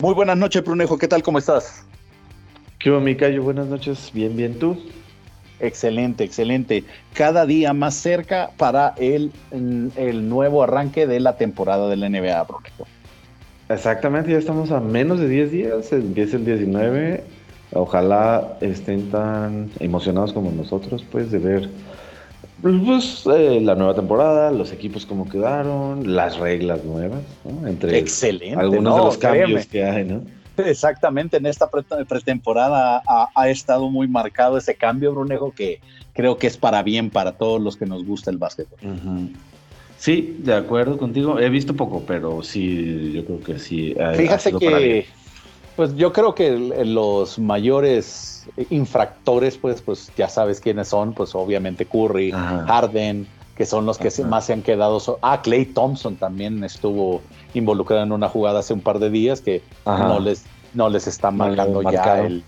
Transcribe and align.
Muy 0.00 0.14
buenas 0.14 0.38
noches, 0.38 0.62
Prunejo. 0.62 0.96
¿Qué 0.96 1.06
tal? 1.06 1.22
¿Cómo 1.22 1.38
estás? 1.38 1.84
¿Qué 2.78 2.90
hubo, 2.90 3.00
Micayo? 3.00 3.42
Buenas 3.42 3.66
noches. 3.66 4.10
Bien, 4.14 4.34
bien. 4.34 4.58
¿Tú? 4.58 4.78
Excelente, 5.60 6.24
excelente. 6.24 6.84
Cada 7.12 7.44
día 7.44 7.74
más 7.74 7.96
cerca 7.96 8.48
para 8.56 8.94
el, 8.96 9.30
el 9.50 10.26
nuevo 10.26 10.62
arranque 10.62 11.06
de 11.06 11.20
la 11.20 11.36
temporada 11.36 11.86
del 11.90 12.00
NBA, 12.00 12.46
Prunejo. 12.46 12.86
Exactamente, 13.68 14.32
ya 14.32 14.38
estamos 14.38 14.70
a 14.70 14.80
menos 14.80 15.20
de 15.20 15.28
10 15.28 15.52
días. 15.52 15.92
Empieza 15.92 16.38
el 16.38 16.46
19. 16.46 17.22
Ojalá 17.74 18.56
estén 18.62 19.10
tan 19.10 19.70
emocionados 19.80 20.32
como 20.32 20.50
nosotros, 20.50 21.04
pues, 21.12 21.30
de 21.30 21.38
ver 21.40 21.68
pues, 22.62 23.24
eh, 23.26 23.60
la 23.62 23.74
nueva 23.74 23.94
temporada, 23.94 24.50
los 24.50 24.72
equipos 24.72 25.06
como 25.06 25.28
quedaron, 25.28 26.14
las 26.14 26.38
reglas 26.38 26.84
nuevas, 26.84 27.22
¿no? 27.44 27.66
Entre 27.66 27.98
Excelente, 27.98 28.60
algunos 28.60 28.96
de 28.96 29.02
los 29.02 29.18
cambios 29.18 29.66
que 29.66 29.84
hay, 29.84 30.04
¿no? 30.04 30.22
Exactamente, 30.56 31.38
en 31.38 31.46
esta 31.46 31.70
pretemporada 32.08 33.02
ha, 33.34 33.48
estado 33.48 33.88
muy 33.88 34.08
marcado 34.08 34.58
ese 34.58 34.74
cambio, 34.74 35.12
Brunejo, 35.12 35.52
que 35.52 35.80
creo 36.12 36.36
que 36.36 36.46
es 36.46 36.56
para 36.56 36.82
bien 36.82 37.08
para 37.08 37.32
todos 37.32 37.60
los 37.60 37.76
que 37.76 37.86
nos 37.86 38.04
gusta 38.04 38.30
el 38.30 38.36
básquetbol. 38.36 38.78
Sí, 39.98 40.36
de 40.40 40.54
acuerdo 40.54 40.98
contigo. 40.98 41.38
He 41.38 41.48
visto 41.48 41.74
poco, 41.74 42.02
pero 42.06 42.42
sí, 42.42 43.12
yo 43.12 43.24
creo 43.24 43.40
que 43.40 43.58
sí. 43.58 43.94
Fíjate 44.16 44.52
que, 44.52 45.06
pues 45.76 45.94
yo 45.96 46.12
creo 46.12 46.34
que 46.34 46.50
los 46.84 47.38
mayores 47.38 48.39
infractores, 48.70 49.56
pues, 49.56 49.82
pues 49.82 50.10
ya 50.16 50.28
sabes 50.28 50.60
quiénes 50.60 50.88
son, 50.88 51.12
pues 51.12 51.34
obviamente 51.34 51.84
Curry, 51.86 52.32
Harden, 52.32 53.26
que 53.56 53.66
son 53.66 53.84
los 53.86 53.98
que 53.98 54.10
más 54.24 54.46
se 54.46 54.54
han 54.54 54.62
quedado. 54.62 55.00
ah, 55.22 55.42
Clay 55.42 55.66
Thompson 55.66 56.16
también 56.16 56.64
estuvo 56.64 57.20
involucrado 57.54 58.02
en 58.04 58.12
una 58.12 58.28
jugada 58.28 58.60
hace 58.60 58.72
un 58.72 58.80
par 58.80 58.98
de 58.98 59.10
días 59.10 59.40
que 59.40 59.62
no 59.84 60.18
les, 60.18 60.44
no 60.74 60.88
les 60.88 61.06
está 61.06 61.30
marcando 61.30 61.82
ya 61.82 62.20
el, 62.20 62.42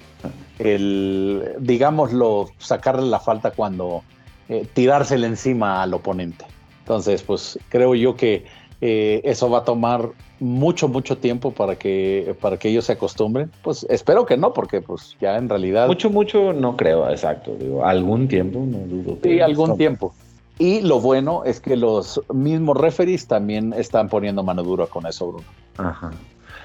el, 0.59 1.53
digámoslo, 1.59 2.51
sacarle 2.59 3.09
la 3.09 3.21
falta 3.21 3.51
cuando 3.51 4.03
eh, 4.49 4.67
tirársele 4.73 5.27
encima 5.27 5.83
al 5.83 5.95
oponente. 5.95 6.47
Entonces, 6.81 7.23
pues 7.23 7.59
creo 7.69 7.95
yo 7.95 8.17
que 8.17 8.45
eh, 8.81 9.21
eso 9.25 9.49
va 9.51 9.59
a 9.59 9.65
tomar 9.65 10.11
mucho, 10.43 10.89
mucho 10.89 11.17
tiempo 11.19 11.53
para 11.53 11.77
que, 11.77 12.37
para 12.41 12.57
que 12.57 12.69
ellos 12.69 12.87
se 12.87 12.93
acostumbren. 12.93 13.51
Pues 13.63 13.87
espero 13.89 14.27
que 14.27 14.37
no, 14.37 14.53
porque 14.53 14.81
pues 14.81 15.17
ya 15.21 15.37
en 15.39 15.49
realidad... 15.49 15.87
Mucho, 15.87 16.11
mucho 16.11 16.53
no 16.53 16.77
creo, 16.77 17.09
exacto. 17.09 17.55
Digo, 17.59 17.85
algún 17.85 18.29
tiempo, 18.29 18.59
no 18.67 18.79
dudo. 18.79 19.19
Sí, 19.23 19.41
algún 19.41 19.77
tiempo. 19.77 20.13
Y 20.59 20.81
lo 20.81 21.01
bueno 21.01 21.45
es 21.45 21.61
que 21.61 21.77
los 21.77 22.21
mismos 22.33 22.77
referees 22.77 23.27
también 23.27 23.73
están 23.73 24.09
poniendo 24.09 24.43
mano 24.43 24.63
dura 24.63 24.87
con 24.87 25.07
eso, 25.07 25.29
Bruno. 25.29 25.45
Ajá. 25.79 26.11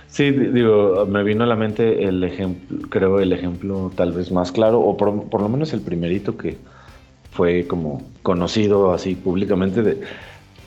Sí, 0.08 0.32
digo, 0.32 1.06
me 1.06 1.24
vino 1.24 1.44
a 1.44 1.48
la 1.48 1.56
mente 1.56 2.04
el 2.04 2.24
ejemplo, 2.24 2.88
creo 2.90 3.20
el 3.20 3.34
ejemplo 3.34 3.92
tal 3.96 4.14
vez 4.14 4.32
más 4.32 4.52
claro, 4.52 4.80
o 4.80 4.96
por, 4.96 5.24
por 5.26 5.42
lo 5.42 5.50
menos 5.50 5.74
el 5.74 5.82
primerito 5.82 6.38
que 6.38 6.58
fue 7.32 7.68
como 7.68 8.02
conocido 8.24 8.94
así 8.94 9.16
públicamente 9.16 9.84
de, 9.84 10.02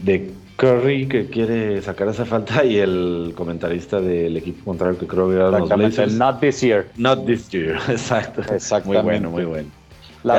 de 0.01 0.31
Curry 0.61 1.09
que 1.09 1.27
quiere 1.27 1.81
sacar 1.81 2.09
esa 2.09 2.27
falta 2.27 2.63
y 2.63 2.77
el 2.77 3.33
comentarista 3.35 3.99
del 3.99 4.37
equipo 4.37 4.67
contrario 4.67 4.99
que 4.99 5.07
creo 5.07 5.31
que 5.31 5.37
era 5.37 5.51
los 5.51 5.71
Blazers. 5.71 6.13
Not 6.13 6.39
this 6.41 6.61
year. 6.61 6.87
Not 6.99 7.25
this 7.25 7.49
year, 7.49 7.81
exacto. 7.89 8.43
Muy 8.85 8.99
bueno, 8.99 9.31
muy 9.31 9.47
bueno. 9.47 9.71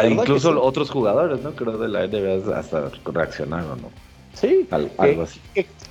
incluso 0.07 0.61
otros 0.61 0.91
jugadores, 0.91 1.41
¿no? 1.41 1.53
Creo 1.53 1.75
de 1.79 1.87
la 1.87 2.05
NBA 2.05 2.55
hasta 2.55 2.91
reaccionaron, 3.03 3.81
¿no? 3.81 3.89
Sí, 4.35 4.67
algo 4.69 5.23
así. 5.23 5.39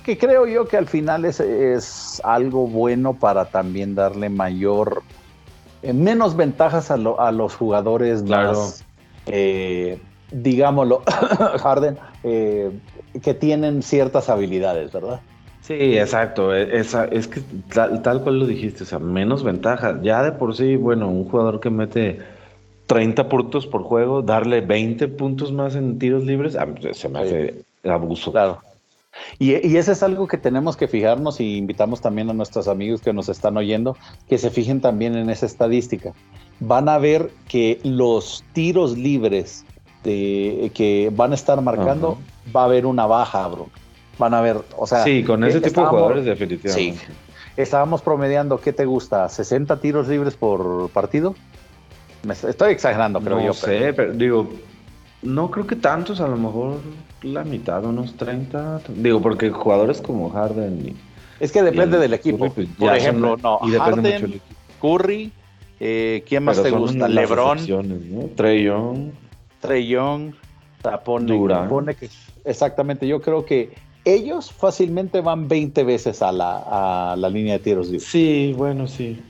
Que, 0.05 0.17
creo 0.17 0.47
yo 0.47 0.65
que 0.65 0.77
al 0.77 0.87
final 0.87 1.25
es, 1.25 1.41
es 1.41 2.21
algo 2.23 2.67
bueno 2.67 3.13
para 3.13 3.43
también 3.43 3.95
darle 3.95 4.29
mayor, 4.29 5.03
eh, 5.83 5.91
menos 5.91 6.37
ventajas 6.37 6.89
a, 6.89 6.93
a, 6.93 7.31
los 7.33 7.53
jugadores 7.53 8.23
más, 8.23 8.85
eh, 9.25 9.99
digámoslo, 10.31 11.03
Harden, 11.59 11.97
eh, 12.23 12.71
que 13.21 13.33
tienen 13.33 13.83
ciertas 13.83 14.29
habilidades, 14.29 14.91
¿verdad? 14.91 15.21
Sí, 15.61 15.97
exacto. 15.97 16.55
E, 16.55 16.79
es 16.79 17.27
que 17.27 17.41
tal, 17.73 18.21
cual 18.23 18.39
lo 18.39 18.47
dijiste, 18.47 18.83
o 18.83 18.85
sea, 18.85 18.99
menos 18.99 19.43
ventaja. 19.43 19.99
Ya 20.01 20.23
de 20.23 20.31
por 20.31 20.55
sí, 20.55 20.75
bueno, 20.75 21.07
un 21.09 21.29
jugador 21.29 21.59
que 21.59 21.69
mete 21.69 22.19
30 22.87 23.29
puntos 23.29 23.67
por 23.67 23.83
juego, 23.83 24.21
darle 24.21 24.61
20 24.61 25.07
puntos 25.09 25.51
más 25.51 25.75
en 25.75 25.99
tiros 25.99 26.23
libres, 26.23 26.57
se 26.93 27.09
me 27.09 27.19
hace 27.19 27.63
abuso. 27.83 28.31
Claro. 28.31 28.59
Y, 29.39 29.67
y 29.67 29.77
ese 29.77 29.91
es 29.91 30.03
algo 30.03 30.27
que 30.27 30.37
tenemos 30.37 30.77
que 30.77 30.87
fijarnos 30.87 31.39
y 31.41 31.57
invitamos 31.57 32.01
también 32.01 32.29
a 32.29 32.33
nuestros 32.33 32.67
amigos 32.67 33.01
que 33.01 33.11
nos 33.11 33.27
están 33.27 33.57
oyendo 33.57 33.97
que 34.29 34.37
se 34.37 34.49
fijen 34.49 34.79
también 34.81 35.15
en 35.15 35.29
esa 35.29 35.45
estadística. 35.45 36.13
Van 36.59 36.87
a 36.89 36.97
ver 36.97 37.29
que 37.47 37.79
los 37.83 38.43
tiros 38.53 38.97
libres 38.97 39.65
de, 40.03 40.71
que 40.73 41.11
van 41.13 41.31
a 41.31 41.35
estar 41.35 41.61
marcando 41.61 42.17
va 42.55 42.61
a 42.61 42.65
haber 42.65 42.85
una 42.85 43.05
baja, 43.05 43.47
bro. 43.47 43.69
Van 44.17 44.33
a 44.33 44.41
ver, 44.41 44.57
o 44.77 44.85
sea. 44.87 45.03
Sí, 45.03 45.23
con 45.23 45.43
ese 45.43 45.61
tipo 45.61 45.81
de 45.81 45.87
jugadores, 45.87 46.25
definitivamente. 46.25 47.05
Sí. 47.05 47.13
Estábamos 47.57 48.01
promediando, 48.01 48.59
¿qué 48.59 48.73
te 48.73 48.85
gusta? 48.85 49.25
¿60 49.25 49.79
tiros 49.79 50.07
libres 50.07 50.35
por 50.35 50.89
partido? 50.89 51.35
estoy 52.29 52.71
exagerando, 52.71 53.19
creo 53.19 53.39
yo. 53.39 53.47
No 53.47 53.53
sé, 53.53 53.93
pero 53.93 54.13
digo, 54.13 54.51
no 55.21 55.49
creo 55.49 55.67
que 55.67 55.75
tantos, 55.75 56.21
a 56.21 56.27
lo 56.27 56.37
mejor 56.37 56.79
la 57.23 57.43
mitad, 57.43 57.83
unos 57.83 58.15
30. 58.15 58.81
Digo, 58.95 59.21
porque 59.21 59.49
jugadores 59.49 60.01
como 60.01 60.29
Harden 60.29 60.87
y. 60.87 60.95
Es 61.39 61.51
que 61.51 61.63
depende 61.63 61.97
del 61.97 62.13
equipo. 62.13 62.51
Pues, 62.51 62.67
por 62.77 62.95
ejemplo, 62.95 63.37
no. 63.37 63.59
Y 63.63 63.71
Harden, 63.71 64.39
Curry, 64.79 65.31
eh, 65.79 66.23
¿quién 66.27 66.43
más 66.43 66.61
te 66.61 66.69
gusta? 66.69 67.07
LeBron. 67.07 67.57
Trey 68.35 68.63
Young. 68.63 69.11
Trey 69.61 69.87
Young, 69.87 70.33
pone, 71.05 71.95
que 71.95 72.09
exactamente, 72.43 73.07
yo 73.07 73.21
creo 73.21 73.45
que 73.45 73.73
ellos 74.03 74.51
fácilmente 74.51 75.21
van 75.21 75.47
20 75.47 75.83
veces 75.83 76.23
a 76.23 76.31
la, 76.31 77.11
a 77.11 77.15
la 77.15 77.29
línea 77.29 77.53
de 77.53 77.59
tiros 77.59 77.87
Sí, 77.99 78.53
bueno, 78.57 78.87
sí, 78.87 79.21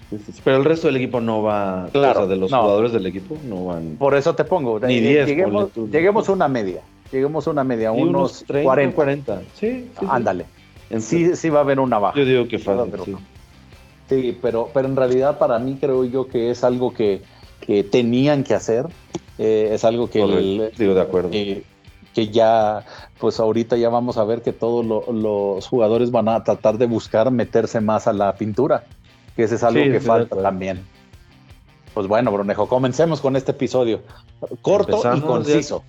Pero 0.45 0.57
el 0.57 0.65
resto 0.65 0.87
del 0.87 0.95
equipo 0.95 1.19
no 1.19 1.43
va. 1.43 1.89
Claro. 1.91 2.25
de 2.25 2.37
los 2.37 2.51
jugadores 2.51 2.93
del 2.93 3.05
equipo 3.05 3.37
no 3.47 3.65
van. 3.65 3.97
Por 3.99 4.15
eso 4.15 4.33
te 4.33 4.45
pongo. 4.45 4.79
Ni 4.79 5.01
10. 5.01 5.27
Lleguemos, 5.27 6.29
a 6.29 6.31
una 6.31 6.47
media. 6.47 6.81
Lleguemos 7.11 7.47
a 7.47 7.51
una 7.51 7.63
media. 7.65 7.91
unos, 7.91 8.45
30, 8.47 8.95
40. 8.95 9.41
Sí. 9.55 9.89
Ándale. 10.07 10.45
Sí, 10.99 11.35
sí 11.35 11.49
va 11.49 11.59
a 11.59 11.61
haber 11.63 11.79
una 11.79 11.99
baja. 11.99 12.17
Yo 12.17 12.25
digo 12.25 12.47
que 12.47 12.59
fácil. 12.59 12.93
sí. 13.05 13.15
sí, 14.09 14.37
pero, 14.41 14.69
pero 14.73 14.87
en 14.87 14.95
realidad 14.95 15.37
para 15.37 15.59
mí 15.59 15.77
creo 15.79 16.05
yo 16.05 16.27
que 16.27 16.49
es 16.49 16.63
algo 16.63 16.93
que, 16.93 17.21
que 17.59 17.83
tenían 17.83 18.43
que 18.43 18.53
hacer 18.53 18.87
eh, 19.43 19.73
es 19.73 19.83
algo 19.83 20.07
que, 20.07 20.71
digo 20.77 20.93
de 20.93 21.01
acuerdo. 21.01 21.31
que 21.31 22.27
ya, 22.27 22.85
pues 23.19 23.39
ahorita 23.39 23.75
ya 23.75 23.89
vamos 23.89 24.17
a 24.17 24.23
ver 24.23 24.43
que 24.43 24.53
todos 24.53 24.85
los 24.85 25.67
jugadores 25.67 26.11
van 26.11 26.29
a 26.29 26.43
tratar 26.43 26.77
de 26.77 26.85
buscar 26.85 27.31
meterse 27.31 27.81
más 27.81 28.05
a 28.05 28.13
la 28.13 28.35
pintura, 28.35 28.83
que 29.35 29.41
ese 29.41 29.55
es 29.55 29.63
algo 29.63 29.81
que 29.81 29.99
falta 29.99 30.35
también. 30.35 30.81
Pues 31.95 32.05
bueno, 32.05 32.31
Brunejo, 32.31 32.67
comencemos 32.67 33.19
con 33.19 33.35
este 33.35 33.49
episodio. 33.49 34.01
Corto 34.61 35.01
y 35.17 35.21
conciso. 35.21 35.83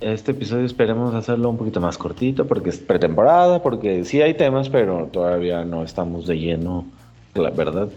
Este 0.00 0.30
episodio 0.30 0.64
esperemos 0.64 1.14
hacerlo 1.14 1.50
un 1.50 1.58
poquito 1.58 1.82
más 1.82 1.98
cortito 1.98 2.46
porque 2.46 2.70
es 2.70 2.78
pretemporada, 2.78 3.62
porque 3.62 4.06
sí 4.06 4.22
hay 4.22 4.32
temas, 4.32 4.70
pero 4.70 5.10
todavía 5.12 5.62
no 5.66 5.84
estamos 5.84 6.26
de 6.26 6.38
lleno, 6.38 6.86
la 7.34 7.50
verdad. 7.50 7.90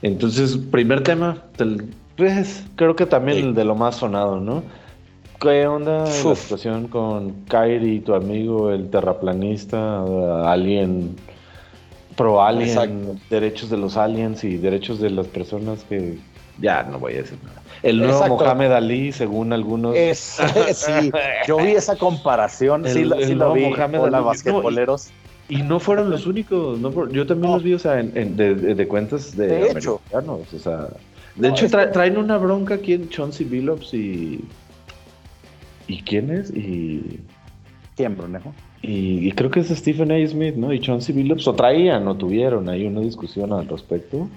Entonces, 0.00 0.56
primer 0.56 1.02
tema, 1.02 1.42
pues 2.16 2.64
creo 2.76 2.94
que 2.96 3.06
también 3.06 3.38
el 3.38 3.54
de 3.54 3.64
lo 3.64 3.74
más 3.74 3.96
sonado, 3.96 4.40
¿no? 4.40 4.62
¿Qué 5.40 5.66
onda 5.66 6.04
la 6.04 6.34
situación 6.36 6.88
con 6.88 7.32
Kyrie, 7.48 8.00
tu 8.00 8.14
amigo, 8.14 8.70
el 8.70 8.88
terraplanista, 8.88 10.02
alien, 10.50 11.16
pro 12.16 12.42
alien, 12.42 13.20
derechos 13.28 13.68
de 13.68 13.76
los 13.76 13.96
aliens 13.96 14.44
y 14.44 14.56
derechos 14.56 15.00
de 15.00 15.10
las 15.10 15.26
personas 15.26 15.84
que 15.88 16.18
ya 16.60 16.84
no 16.84 16.98
voy 16.98 17.14
a 17.14 17.16
decir 17.18 17.38
nada. 17.42 17.62
El 17.82 17.98
nuevo 17.98 18.26
Mohamed 18.28 18.72
Ali, 18.72 19.12
según 19.12 19.52
algunos. 19.52 19.94
sí, 20.14 21.12
yo 21.46 21.58
vi 21.58 21.72
esa 21.72 21.96
comparación, 21.96 22.86
sí, 22.86 23.04
lo 23.04 23.52
vi 23.52 23.66
Mohamed 23.66 24.00
Ali. 24.00 24.24
basquetboleros. 24.24 25.10
y, 25.48 25.62
no 25.62 25.80
fueron 25.80 26.10
los 26.10 26.26
únicos, 26.26 26.78
yo 27.10 27.26
también 27.26 27.52
los 27.52 27.62
vi, 27.62 27.74
o 27.74 27.78
sea, 27.78 28.00
en, 28.00 28.36
de, 28.36 28.88
cuentas 28.88 29.36
de, 29.36 29.48
de 29.48 29.70
hecho. 29.72 30.00
o 30.12 30.58
sea, 30.58 30.88
de 31.36 31.48
hecho, 31.48 31.68
traen 31.68 32.16
una 32.16 32.38
bronca 32.38 32.74
aquí 32.74 32.92
en 32.92 33.08
Chauncey 33.08 33.46
Billups 33.46 33.94
y. 33.94 34.44
¿Y 35.88 36.02
quién 36.02 36.30
es? 36.30 36.50
Y. 36.50 37.20
¿Quién, 37.96 38.16
Brunejo? 38.16 38.52
Y, 38.82 39.32
creo 39.32 39.50
que 39.50 39.60
es 39.60 39.68
Stephen 39.68 40.12
A. 40.12 40.28
Smith, 40.28 40.56
¿no? 40.56 40.72
Y 40.72 40.80
Chauncey 40.80 41.14
Billups, 41.14 41.48
o 41.48 41.54
traían, 41.54 42.06
o 42.06 42.16
tuvieron 42.16 42.68
ahí 42.68 42.86
una 42.86 43.00
discusión 43.00 43.52
al 43.52 43.66
respecto. 43.66 44.28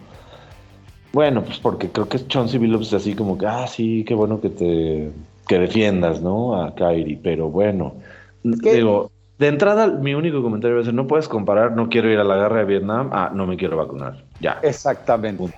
Bueno, 1.12 1.44
pues 1.44 1.60
porque 1.60 1.90
creo 1.90 2.08
que 2.08 2.26
Chauncey 2.28 2.60
Billups 2.60 2.88
es 2.88 2.94
así 2.94 3.14
como 3.14 3.38
que, 3.38 3.46
ah, 3.46 3.68
sí, 3.68 4.06
qué 4.08 4.14
bueno 4.14 4.40
que 4.40 4.50
te 4.50 5.12
que 5.48 5.60
defiendas, 5.60 6.22
¿no? 6.22 6.62
A 6.62 6.76
Kyrie, 6.76 7.20
pero 7.22 7.50
bueno, 7.50 7.96
digo, 8.44 9.12
De 9.40 9.48
entrada, 9.48 9.88
mi 9.88 10.14
único 10.14 10.42
comentario 10.42 10.78
va 10.78 10.82
a 10.82 10.86
ser, 10.86 10.94
no 10.94 11.08
puedes 11.08 11.28
comparar, 11.28 11.72
no 11.72 11.90
quiero 11.90 12.12
ir 12.12 12.20
a 12.20 12.24
la 12.24 12.36
guerra 12.38 12.60
de 12.60 12.66
Vietnam, 12.66 13.10
ah, 13.14 13.32
no 13.34 13.46
me 13.46 13.56
quiero 13.56 13.78
vacunar. 13.78 14.24
Ya. 14.42 14.60
Exactamente. 14.64 15.54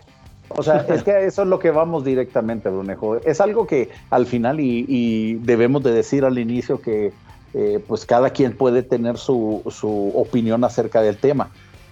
O 0.49 0.63
sea, 0.63 0.85
es 0.89 1.03
que 1.03 1.25
eso 1.25 1.43
es 1.43 1.47
lo 1.47 1.59
que 1.59 1.71
vamos 1.71 2.03
directamente, 2.03 2.69
Brunejo. 2.69 3.17
Es 3.17 3.39
algo 3.39 3.67
que 3.67 3.89
al 4.09 4.25
final, 4.25 4.59
y, 4.59 5.35
debemos 5.35 5.83
de 5.83 5.91
decir 5.91 6.25
al 6.25 6.39
inicio 6.39 6.81
que 6.81 7.13
eh, 7.53 7.83
pues 7.87 8.05
cada 8.05 8.31
quien 8.31 8.55
puede 8.55 8.83
tener 8.83 9.17
su, 9.17 9.63
su, 9.69 10.11
opinión 10.15 10.63
acerca 10.63 11.01
del 11.01 11.17
tema. 11.17 11.49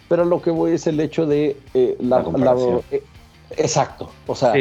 Pero 0.09 0.25
lo 0.25 0.42
que 0.42 0.51
voy 0.51 0.71
es 0.71 0.88
el 0.88 1.00
hecho 1.00 1.25
de 1.25 1.57
eh, 1.74 1.98
la, 2.00 2.24
eh, 2.92 3.04
exacto. 3.51 4.09
O 4.25 4.36
sea, 4.36 4.54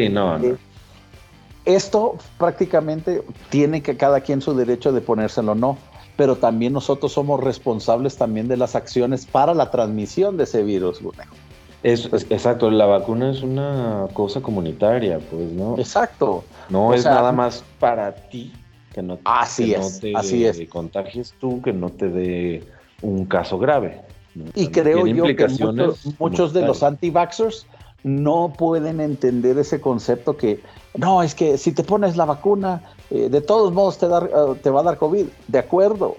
esto 1.64 2.16
prácticamente 2.38 3.22
tiene 3.50 3.82
que 3.82 3.96
cada 3.96 4.20
quien 4.20 4.40
su 4.40 4.54
derecho 4.54 4.92
de 4.92 5.00
ponérselo 5.00 5.52
o 5.52 5.54
no 5.54 5.78
pero 6.16 6.36
también 6.36 6.72
nosotros 6.72 7.12
somos 7.12 7.40
responsables 7.40 8.16
también 8.16 8.48
de 8.48 8.56
las 8.56 8.74
acciones 8.74 9.26
para 9.26 9.54
la 9.54 9.70
transmisión 9.70 10.36
de 10.36 10.44
ese 10.44 10.62
virus, 10.62 11.00
Brunejo. 11.00 11.34
Es, 11.86 12.06
exacto, 12.30 12.68
la 12.68 12.84
vacuna 12.86 13.30
es 13.30 13.42
una 13.44 14.08
cosa 14.12 14.40
comunitaria, 14.40 15.20
pues, 15.30 15.52
¿no? 15.52 15.78
Exacto. 15.78 16.42
No 16.68 16.92
es 16.92 17.04
nada 17.04 17.30
más 17.30 17.62
para 17.78 18.12
ti 18.12 18.52
que 18.92 19.02
no, 19.02 19.20
así 19.24 19.72
te 20.00 20.16
así 20.16 20.44
es. 20.44 20.68
contagies 20.68 21.32
tú, 21.38 21.62
que 21.62 21.72
no 21.72 21.90
te 21.90 22.08
dé 22.08 22.64
un 23.02 23.24
caso 23.26 23.56
grave. 23.56 24.00
Y 24.54 24.66
creo 24.68 25.06
yo 25.06 25.24
que 25.24 25.46
muchos, 26.18 26.52
de 26.52 26.62
los 26.62 26.82
anti-vaxxers 26.82 27.66
no 28.02 28.52
pueden 28.58 29.00
entender 29.00 29.56
ese 29.56 29.80
concepto 29.80 30.36
que, 30.36 30.60
no, 30.96 31.22
es 31.22 31.36
que 31.36 31.56
si 31.56 31.70
te 31.70 31.84
pones 31.84 32.16
la 32.16 32.24
vacuna, 32.24 32.82
eh, 33.10 33.28
de 33.28 33.40
todos 33.40 33.72
modos 33.72 33.98
te, 33.98 34.06
eh, 34.06 34.56
te 34.60 34.70
va 34.70 34.80
a 34.80 34.82
dar 34.82 34.98
COVID. 34.98 35.26
De 35.46 35.58
acuerdo, 35.60 36.16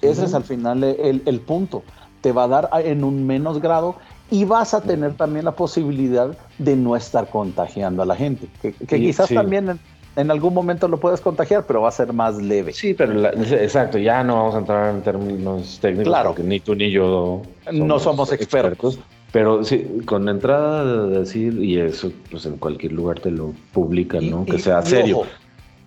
ese 0.00 0.24
es 0.24 0.32
al 0.32 0.44
final 0.44 0.82
el, 0.82 1.20
el 1.26 1.40
punto. 1.40 1.82
Te 2.22 2.32
va 2.32 2.44
a 2.44 2.48
dar 2.48 2.70
en 2.84 3.04
un 3.04 3.26
menos 3.26 3.60
grado 3.60 3.96
y 4.30 4.44
vas 4.44 4.74
a 4.74 4.80
tener 4.80 5.14
también 5.14 5.44
la 5.44 5.52
posibilidad 5.52 6.36
de 6.58 6.76
no 6.76 6.96
estar 6.96 7.28
contagiando 7.28 8.02
a 8.02 8.06
la 8.06 8.14
gente, 8.14 8.46
que, 8.62 8.72
quizás 8.86 9.28
también 9.28 9.78
en, 10.16 10.30
algún 10.30 10.54
momento 10.54 10.88
lo 10.88 10.98
puedes 10.98 11.20
contagiar, 11.20 11.66
pero 11.66 11.82
va 11.82 11.88
a 11.88 11.92
ser 11.92 12.12
más 12.12 12.40
leve. 12.40 12.72
Sí, 12.72 12.94
pero 12.94 13.26
exacto, 13.26 13.98
ya 13.98 14.22
no 14.22 14.36
vamos 14.36 14.54
a 14.54 14.58
entrar 14.58 14.94
en 14.94 15.02
términos 15.02 15.78
técnicos, 15.80 16.08
claro. 16.08 16.30
porque 16.30 16.44
ni 16.44 16.60
tú 16.60 16.74
ni 16.74 16.90
yo 16.90 17.42
no 17.72 17.98
somos 17.98 18.32
expertos. 18.32 18.98
Pero 19.32 19.62
sí, 19.62 20.00
con 20.06 20.28
entrada 20.28 21.06
de 21.06 21.20
decir, 21.20 21.62
y 21.62 21.78
eso 21.78 22.10
pues 22.30 22.46
en 22.46 22.56
cualquier 22.56 22.92
lugar 22.92 23.20
te 23.20 23.30
lo 23.30 23.54
publican, 23.72 24.28
¿no? 24.28 24.44
que 24.44 24.58
sea 24.58 24.82
serio. 24.82 25.22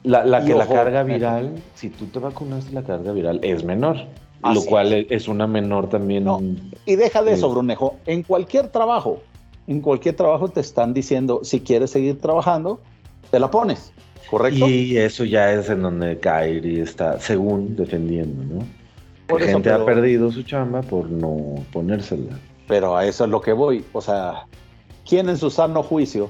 la, 0.04 0.46
que 0.46 0.54
la 0.54 0.66
carga 0.66 1.04
viral, 1.04 1.52
si 1.76 1.90
tú 1.90 2.06
te 2.06 2.20
vacunaste, 2.20 2.72
la 2.74 2.84
carga 2.84 3.12
viral 3.12 3.40
es 3.44 3.66
menor 3.66 3.98
lo 4.44 4.62
cual 4.66 4.94
es. 5.10 5.28
una 5.28 5.48
menor 5.48 5.90
también. 5.90 6.28
Y 6.86 6.96
deja 6.96 7.24
de 7.24 7.34
eso, 7.34 7.50
Brunejo. 7.50 7.96
En 8.06 8.24
cualquier 8.24 8.68
trabajo, 8.68 9.22
en 9.68 9.82
cualquier 9.82 10.16
trabajo 10.16 10.50
te 10.50 10.60
están 10.60 10.94
diciendo, 10.94 11.42
si 11.44 11.62
quieres 11.62 11.92
seguir 11.92 12.20
trabajando, 12.20 12.82
te 13.32 13.40
la 13.40 13.50
pones, 13.50 13.94
¿correcto? 14.30 14.68
Y 14.68 14.98
eso 14.98 15.24
ya 15.24 15.54
es 15.54 15.70
en 15.70 15.82
donde 15.82 16.20
Kairi 16.20 16.80
está, 16.80 17.20
según 17.20 17.76
defendiendo, 17.76 18.44
¿no? 18.44 18.66
Por 19.28 19.42
La 19.42 19.48
gente 19.48 19.72
ha 19.72 19.86
perdido 19.86 20.32
su 20.32 20.44
chamba 20.44 20.82
por 20.82 21.10
no 21.10 21.56
ponérsela. 21.72 22.38
Pero 22.68 22.98
a 22.98 23.06
eso 23.06 23.24
es 23.24 23.30
lo 23.30 23.42
que 23.42 23.54
voy. 23.54 23.86
O 23.94 24.02
sea, 24.02 24.46
¿quién 25.08 25.30
en 25.30 25.38
su 25.38 25.50
sano 25.50 25.82
juicio 25.82 26.30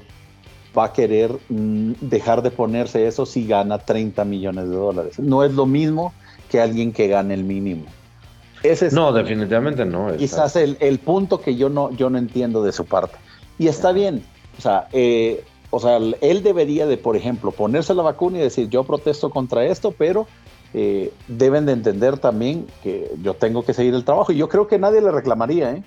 va 0.76 0.86
a 0.86 0.92
querer 0.92 1.32
mm, 1.48 1.92
dejar 2.00 2.42
de 2.42 2.52
ponerse 2.52 3.06
eso 3.06 3.26
si 3.26 3.46
gana 3.46 3.78
30 3.78 4.24
millones 4.24 4.68
de 4.68 4.76
dólares? 4.76 5.18
No 5.18 5.42
es 5.42 5.52
lo 5.52 5.66
mismo 5.66 6.12
que 6.50 6.60
alguien 6.60 6.92
que 6.92 7.08
gane 7.08 7.34
el 7.34 7.42
mínimo 7.42 7.84
no, 8.92 9.12
definitivamente 9.12 9.84
no. 9.84 10.16
Quizás 10.16 10.56
el, 10.56 10.76
el, 10.80 10.98
punto 10.98 11.40
que 11.40 11.56
yo 11.56 11.68
no, 11.68 11.90
yo 11.92 12.10
no 12.10 12.18
entiendo 12.18 12.62
de 12.62 12.72
su 12.72 12.84
parte. 12.84 13.16
Y 13.58 13.68
está 13.68 13.92
bien. 13.92 14.24
O 14.58 14.60
sea, 14.60 14.88
eh, 14.92 15.44
o 15.70 15.80
sea, 15.80 15.96
él 15.96 16.42
debería 16.42 16.86
de, 16.86 16.96
por 16.96 17.16
ejemplo, 17.16 17.50
ponerse 17.50 17.94
la 17.94 18.02
vacuna 18.02 18.38
y 18.38 18.42
decir, 18.42 18.68
yo 18.68 18.84
protesto 18.84 19.30
contra 19.30 19.64
esto, 19.64 19.92
pero 19.92 20.26
eh, 20.72 21.12
deben 21.28 21.66
de 21.66 21.72
entender 21.72 22.18
también 22.18 22.66
que 22.82 23.10
yo 23.22 23.34
tengo 23.34 23.64
que 23.64 23.74
seguir 23.74 23.94
el 23.94 24.04
trabajo. 24.04 24.32
Y 24.32 24.36
yo 24.36 24.48
creo 24.48 24.66
que 24.66 24.78
nadie 24.78 25.00
le 25.00 25.10
reclamaría, 25.10 25.72
¿eh? 25.72 25.82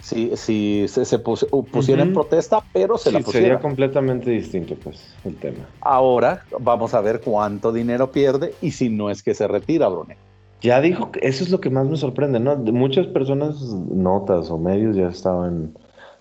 Si, 0.00 0.36
si 0.36 0.86
se, 0.88 1.18
pusiera 1.18 2.02
en 2.02 2.14
protesta, 2.14 2.62
pero 2.72 2.96
se 2.96 3.10
la 3.10 3.18
pusiera. 3.18 3.46
Sería 3.46 3.60
completamente 3.60 4.30
distinto, 4.30 4.76
pues, 4.76 5.14
el 5.24 5.36
tema. 5.36 5.68
Ahora 5.80 6.44
vamos 6.60 6.94
a 6.94 7.00
ver 7.00 7.20
cuánto 7.20 7.72
dinero 7.72 8.12
pierde 8.12 8.54
y 8.62 8.70
si 8.70 8.88
no 8.88 9.10
es 9.10 9.22
que 9.22 9.34
se 9.34 9.48
retira, 9.48 9.88
Brune. 9.88 10.16
Ya 10.60 10.80
dijo 10.80 11.12
que 11.12 11.20
eso 11.22 11.44
es 11.44 11.50
lo 11.50 11.60
que 11.60 11.70
más 11.70 11.86
me 11.86 11.96
sorprende, 11.96 12.40
¿no? 12.40 12.56
Muchas 12.56 13.06
personas, 13.06 13.60
notas 13.62 14.50
o 14.50 14.58
medios 14.58 14.96
ya 14.96 15.08
estaban, 15.08 15.72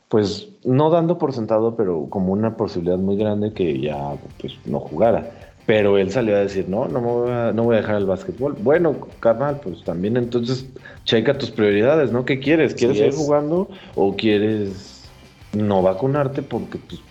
pues, 0.09 0.49
no 0.63 0.89
dando 0.91 1.17
por 1.17 1.33
sentado, 1.33 1.75
pero 1.75 2.07
como 2.09 2.33
una 2.33 2.55
posibilidad 2.55 2.97
muy 2.97 3.17
grande 3.17 3.53
que 3.53 3.79
ya, 3.79 4.15
pues, 4.39 4.53
no 4.65 4.79
jugara. 4.79 5.31
Pero 5.65 5.97
él 5.97 6.11
salió 6.11 6.35
a 6.35 6.39
decir, 6.39 6.69
no, 6.69 6.87
no, 6.87 7.01
voy 7.01 7.31
a, 7.31 7.51
no 7.51 7.63
voy 7.63 7.75
a 7.75 7.79
dejar 7.79 7.95
el 7.95 8.05
básquetbol. 8.05 8.55
Bueno, 8.59 8.95
carnal, 9.19 9.59
pues 9.61 9.83
también 9.83 10.15
entonces 10.15 10.65
checa 11.03 11.37
tus 11.37 11.51
prioridades, 11.51 12.11
¿no? 12.11 12.23
¿Qué 12.23 12.39
quieres? 12.39 12.73
¿Quieres 12.73 12.97
seguir 12.97 13.15
jugando 13.15 13.67
o 13.95 14.15
quieres 14.15 15.09
no 15.51 15.81
vacunarte 15.81 16.41
porque, 16.41 16.77
pues, 16.77 17.01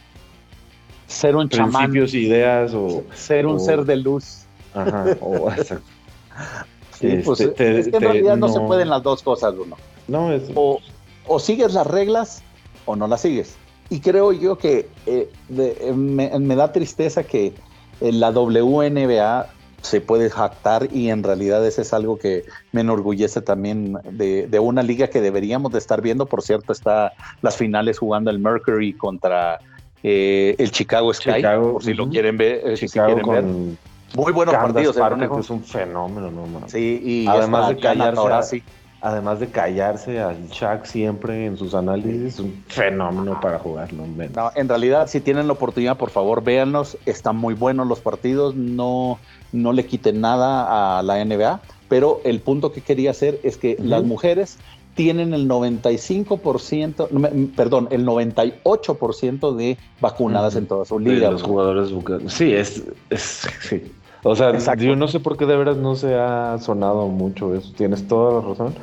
ser 1.06 1.36
un 1.36 1.48
principios, 1.48 2.14
ideas 2.14 2.72
o... 2.72 3.04
Ser 3.12 3.46
un 3.46 3.60
ser 3.60 3.84
de 3.84 3.96
luz. 3.96 4.46
Ajá, 4.74 5.04
o... 5.20 5.50
Sí, 6.98 7.20
pues 7.24 7.40
es 7.40 7.50
que 7.54 7.96
en 7.96 8.00
realidad 8.00 8.36
no, 8.36 8.48
se 8.48 8.60
pueden 8.60 8.88
las 8.88 9.02
dos 9.02 9.22
cosas, 9.22 9.54
uno. 9.54 9.76
No, 10.08 10.32
es... 10.32 10.44
o, 10.54 10.80
o, 11.26 11.38
sigues 11.38 11.74
las 11.74 11.86
reglas 11.86 12.42
o 12.84 12.96
no 12.96 13.06
las 13.06 13.20
sigues. 13.20 13.56
Y 13.88 14.00
creo 14.00 14.32
yo 14.32 14.56
que 14.58 14.88
eh, 15.06 15.30
eh, 15.56 15.92
me, 15.92 16.56
da 16.56 16.72
tristeza 16.72 17.22
que 17.22 17.52
la 18.00 18.30
WNBA 18.30 19.46
se 19.82 20.00
puede 20.00 20.30
jactar 20.30 20.88
y 20.92 21.10
en 21.10 21.22
realidad 21.22 21.64
ese 21.64 21.82
es 21.82 21.92
algo 21.92 22.18
que 22.18 22.44
me 22.72 22.80
enorgullece 22.80 23.40
también 23.40 23.96
de, 24.10 24.48
de, 24.48 24.58
una 24.58 24.82
liga 24.82 25.08
que 25.08 25.20
deberíamos 25.20 25.70
de 25.72 25.78
estar 25.78 26.02
viendo. 26.02 26.26
Por 26.26 26.42
cierto, 26.42 26.72
está 26.72 27.12
las 27.42 27.56
finales 27.56 27.98
jugando 27.98 28.30
el 28.30 28.40
Mercury 28.40 28.94
contra 28.94 29.60
eh, 30.02 30.56
el 30.58 30.70
Chicago 30.72 31.12
Sky, 31.12 31.42
por 31.42 31.82
si 31.82 31.94
lo 31.94 32.08
quieren 32.08 32.36
ver. 32.36 32.76
Chicago 32.76 33.20
con... 33.22 33.78
Muy 34.14 34.32
buenos 34.32 34.54
partidos. 34.54 34.96
es 34.96 35.50
un 35.50 35.62
fenómeno, 35.62 36.30
no 36.30 36.68
Sí, 36.68 37.00
y 37.04 37.26
además 37.26 37.68
de 37.68 37.76
callarse, 37.78 38.62
además 39.00 39.40
de 39.40 39.48
callarse 39.48 40.20
al 40.20 40.48
Shaq 40.48 40.84
siempre 40.84 41.46
en 41.46 41.56
sus 41.56 41.74
análisis, 41.74 42.34
es 42.34 42.40
un 42.40 42.64
fenómeno 42.68 43.40
para 43.40 43.58
jugar, 43.58 43.92
no, 43.92 44.06
en 44.54 44.68
realidad, 44.68 45.08
si 45.08 45.20
tienen 45.20 45.46
la 45.46 45.52
oportunidad, 45.52 45.96
por 45.96 46.10
favor, 46.10 46.42
véanlos. 46.42 46.96
Están 47.06 47.36
muy 47.36 47.54
buenos 47.54 47.86
los 47.86 48.00
partidos, 48.00 48.54
no, 48.54 49.18
no 49.52 49.72
le 49.72 49.86
quiten 49.86 50.20
nada 50.20 50.98
a 50.98 51.02
la 51.02 51.24
NBA. 51.24 51.60
Pero 51.88 52.20
el 52.24 52.40
punto 52.40 52.72
que 52.72 52.80
quería 52.80 53.12
hacer 53.12 53.38
es 53.44 53.56
que 53.56 53.76
las 53.78 54.02
mujeres 54.02 54.58
tienen 54.96 55.34
el 55.34 55.48
95%, 55.48 57.54
perdón, 57.54 57.88
el 57.90 58.06
98% 58.06 59.54
de 59.54 59.76
vacunadas 60.00 60.56
en 60.56 60.66
toda 60.66 60.86
su 60.86 60.98
liga. 60.98 61.30
los 61.30 61.42
jugadores, 61.42 61.90
sí, 62.28 62.52
es, 62.52 62.82
sí. 63.14 63.92
O 64.22 64.34
sea, 64.34 64.74
yo 64.74 64.96
no 64.96 65.06
sé 65.06 65.20
por 65.20 65.36
qué 65.36 65.46
de 65.46 65.56
veras 65.56 65.76
no 65.76 65.94
se 65.94 66.14
ha 66.14 66.58
sonado 66.58 67.06
mucho 67.08 67.54
eso. 67.54 67.72
Tienes 67.76 68.08
toda 68.08 68.40
la 68.40 68.48
razón. 68.48 68.74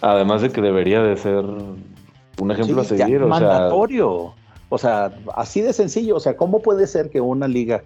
Además 0.00 0.40
de 0.40 0.50
que 0.50 0.62
debería 0.62 1.02
de 1.02 1.16
ser 1.16 1.44
un 1.44 2.50
ejemplo 2.50 2.80
a 2.80 2.84
seguir. 2.84 3.22
o 3.22 3.28
mandatorio. 3.28 4.32
O 4.68 4.78
sea, 4.78 5.12
así 5.34 5.60
de 5.60 5.72
sencillo. 5.72 6.16
O 6.16 6.20
sea, 6.20 6.36
¿cómo 6.36 6.62
puede 6.62 6.86
ser 6.86 7.10
que 7.10 7.20
una 7.20 7.48
liga 7.48 7.82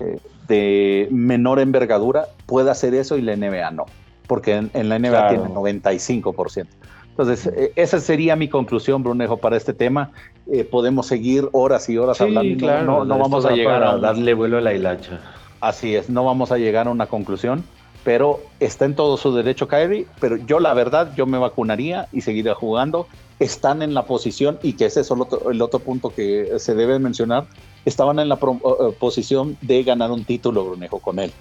eh, 0.00 0.18
de 0.48 1.08
menor 1.10 1.60
envergadura 1.60 2.26
pueda 2.46 2.72
hacer 2.72 2.94
eso 2.94 3.16
y 3.16 3.22
la 3.22 3.36
NBA 3.36 3.70
no? 3.70 3.86
Porque 4.26 4.54
en, 4.54 4.88
la 4.88 4.98
NBA 4.98 5.28
tiene 5.28 5.44
95%. 5.44 6.66
Entonces, 7.10 7.46
eh, 7.54 7.72
esa 7.76 8.00
sería 8.00 8.36
mi 8.36 8.48
conclusión, 8.48 9.02
Brunejo, 9.02 9.36
para 9.36 9.56
este 9.56 9.72
tema. 9.72 10.10
Eh, 10.50 10.64
podemos 10.64 11.06
seguir 11.06 11.48
horas 11.52 11.88
y 11.88 11.98
horas 11.98 12.20
hablando. 12.20 12.56
Claro, 12.58 13.04
no, 13.04 13.18
vamos 13.18 13.44
a 13.44 13.50
llegar 13.50 13.82
a 13.82 13.98
darle 13.98 14.34
vuelo 14.34 14.58
a 14.58 14.60
la 14.60 14.72
hilacha. 14.72 15.20
Así 15.60 15.94
es, 15.94 16.08
no 16.08 16.24
vamos 16.24 16.52
a 16.52 16.58
llegar 16.58 16.88
a 16.88 16.90
una 16.90 17.06
conclusión, 17.06 17.62
pero 18.02 18.40
está 18.60 18.86
en 18.86 18.94
todo 18.94 19.18
su 19.18 19.34
derecho 19.34 19.68
Kyrie, 19.68 20.06
pero 20.18 20.36
yo 20.36 20.58
la 20.58 20.72
verdad, 20.72 21.12
yo 21.14 21.26
me 21.26 21.38
vacunaría 21.38 22.08
y 22.12 22.22
seguiría 22.22 22.54
jugando. 22.54 23.06
Están 23.38 23.82
en 23.82 23.94
la 23.94 24.04
posición, 24.04 24.58
y 24.62 24.74
que 24.74 24.86
ese 24.86 25.00
es 25.00 25.10
el 25.10 25.20
otro, 25.20 25.50
el 25.50 25.60
otro 25.62 25.78
punto 25.78 26.10
que 26.10 26.58
se 26.58 26.74
debe 26.74 26.98
mencionar, 26.98 27.46
estaban 27.84 28.18
en 28.18 28.28
la 28.28 28.36
eh, 28.36 28.96
posición 28.98 29.56
de 29.60 29.82
ganar 29.82 30.10
un 30.10 30.24
título, 30.24 30.64
Brunejo, 30.64 30.98
con 30.98 31.18
él. 31.18 31.32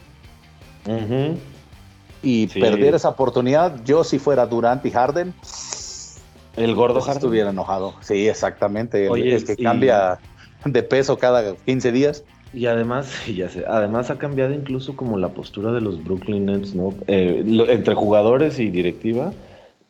Y 2.21 2.47
perder 2.47 2.95
esa 2.95 3.09
oportunidad, 3.09 3.83
yo 3.85 4.03
si 4.03 4.19
fuera 4.19 4.45
Durant 4.45 4.85
y 4.85 4.91
Harden, 4.91 5.33
el 6.59 6.75
gordo 6.75 6.99
pues 6.99 7.15
estuviera 7.15 7.49
enojado. 7.49 7.93
Sí, 8.01 8.27
exactamente. 8.27 9.07
El, 9.07 9.45
que 9.45 9.55
cambia 9.55 10.19
de 10.65 10.83
peso 10.83 11.17
cada 11.17 11.55
15 11.55 11.91
días. 11.91 12.23
Y 12.53 12.65
además, 12.65 13.13
ya 13.35 13.49
sé, 13.49 13.63
además 13.67 14.09
ha 14.09 14.17
cambiado 14.17 14.53
incluso 14.53 14.95
como 14.95 15.17
la 15.17 15.29
postura 15.29 15.71
de 15.71 15.81
los 15.81 16.03
Brooklyn 16.03 16.45
Nets, 16.45 16.75
¿no? 16.75 16.93
Eh, 17.07 17.43
entre 17.69 17.95
jugadores 17.95 18.59
y 18.59 18.69
directiva. 18.69 19.31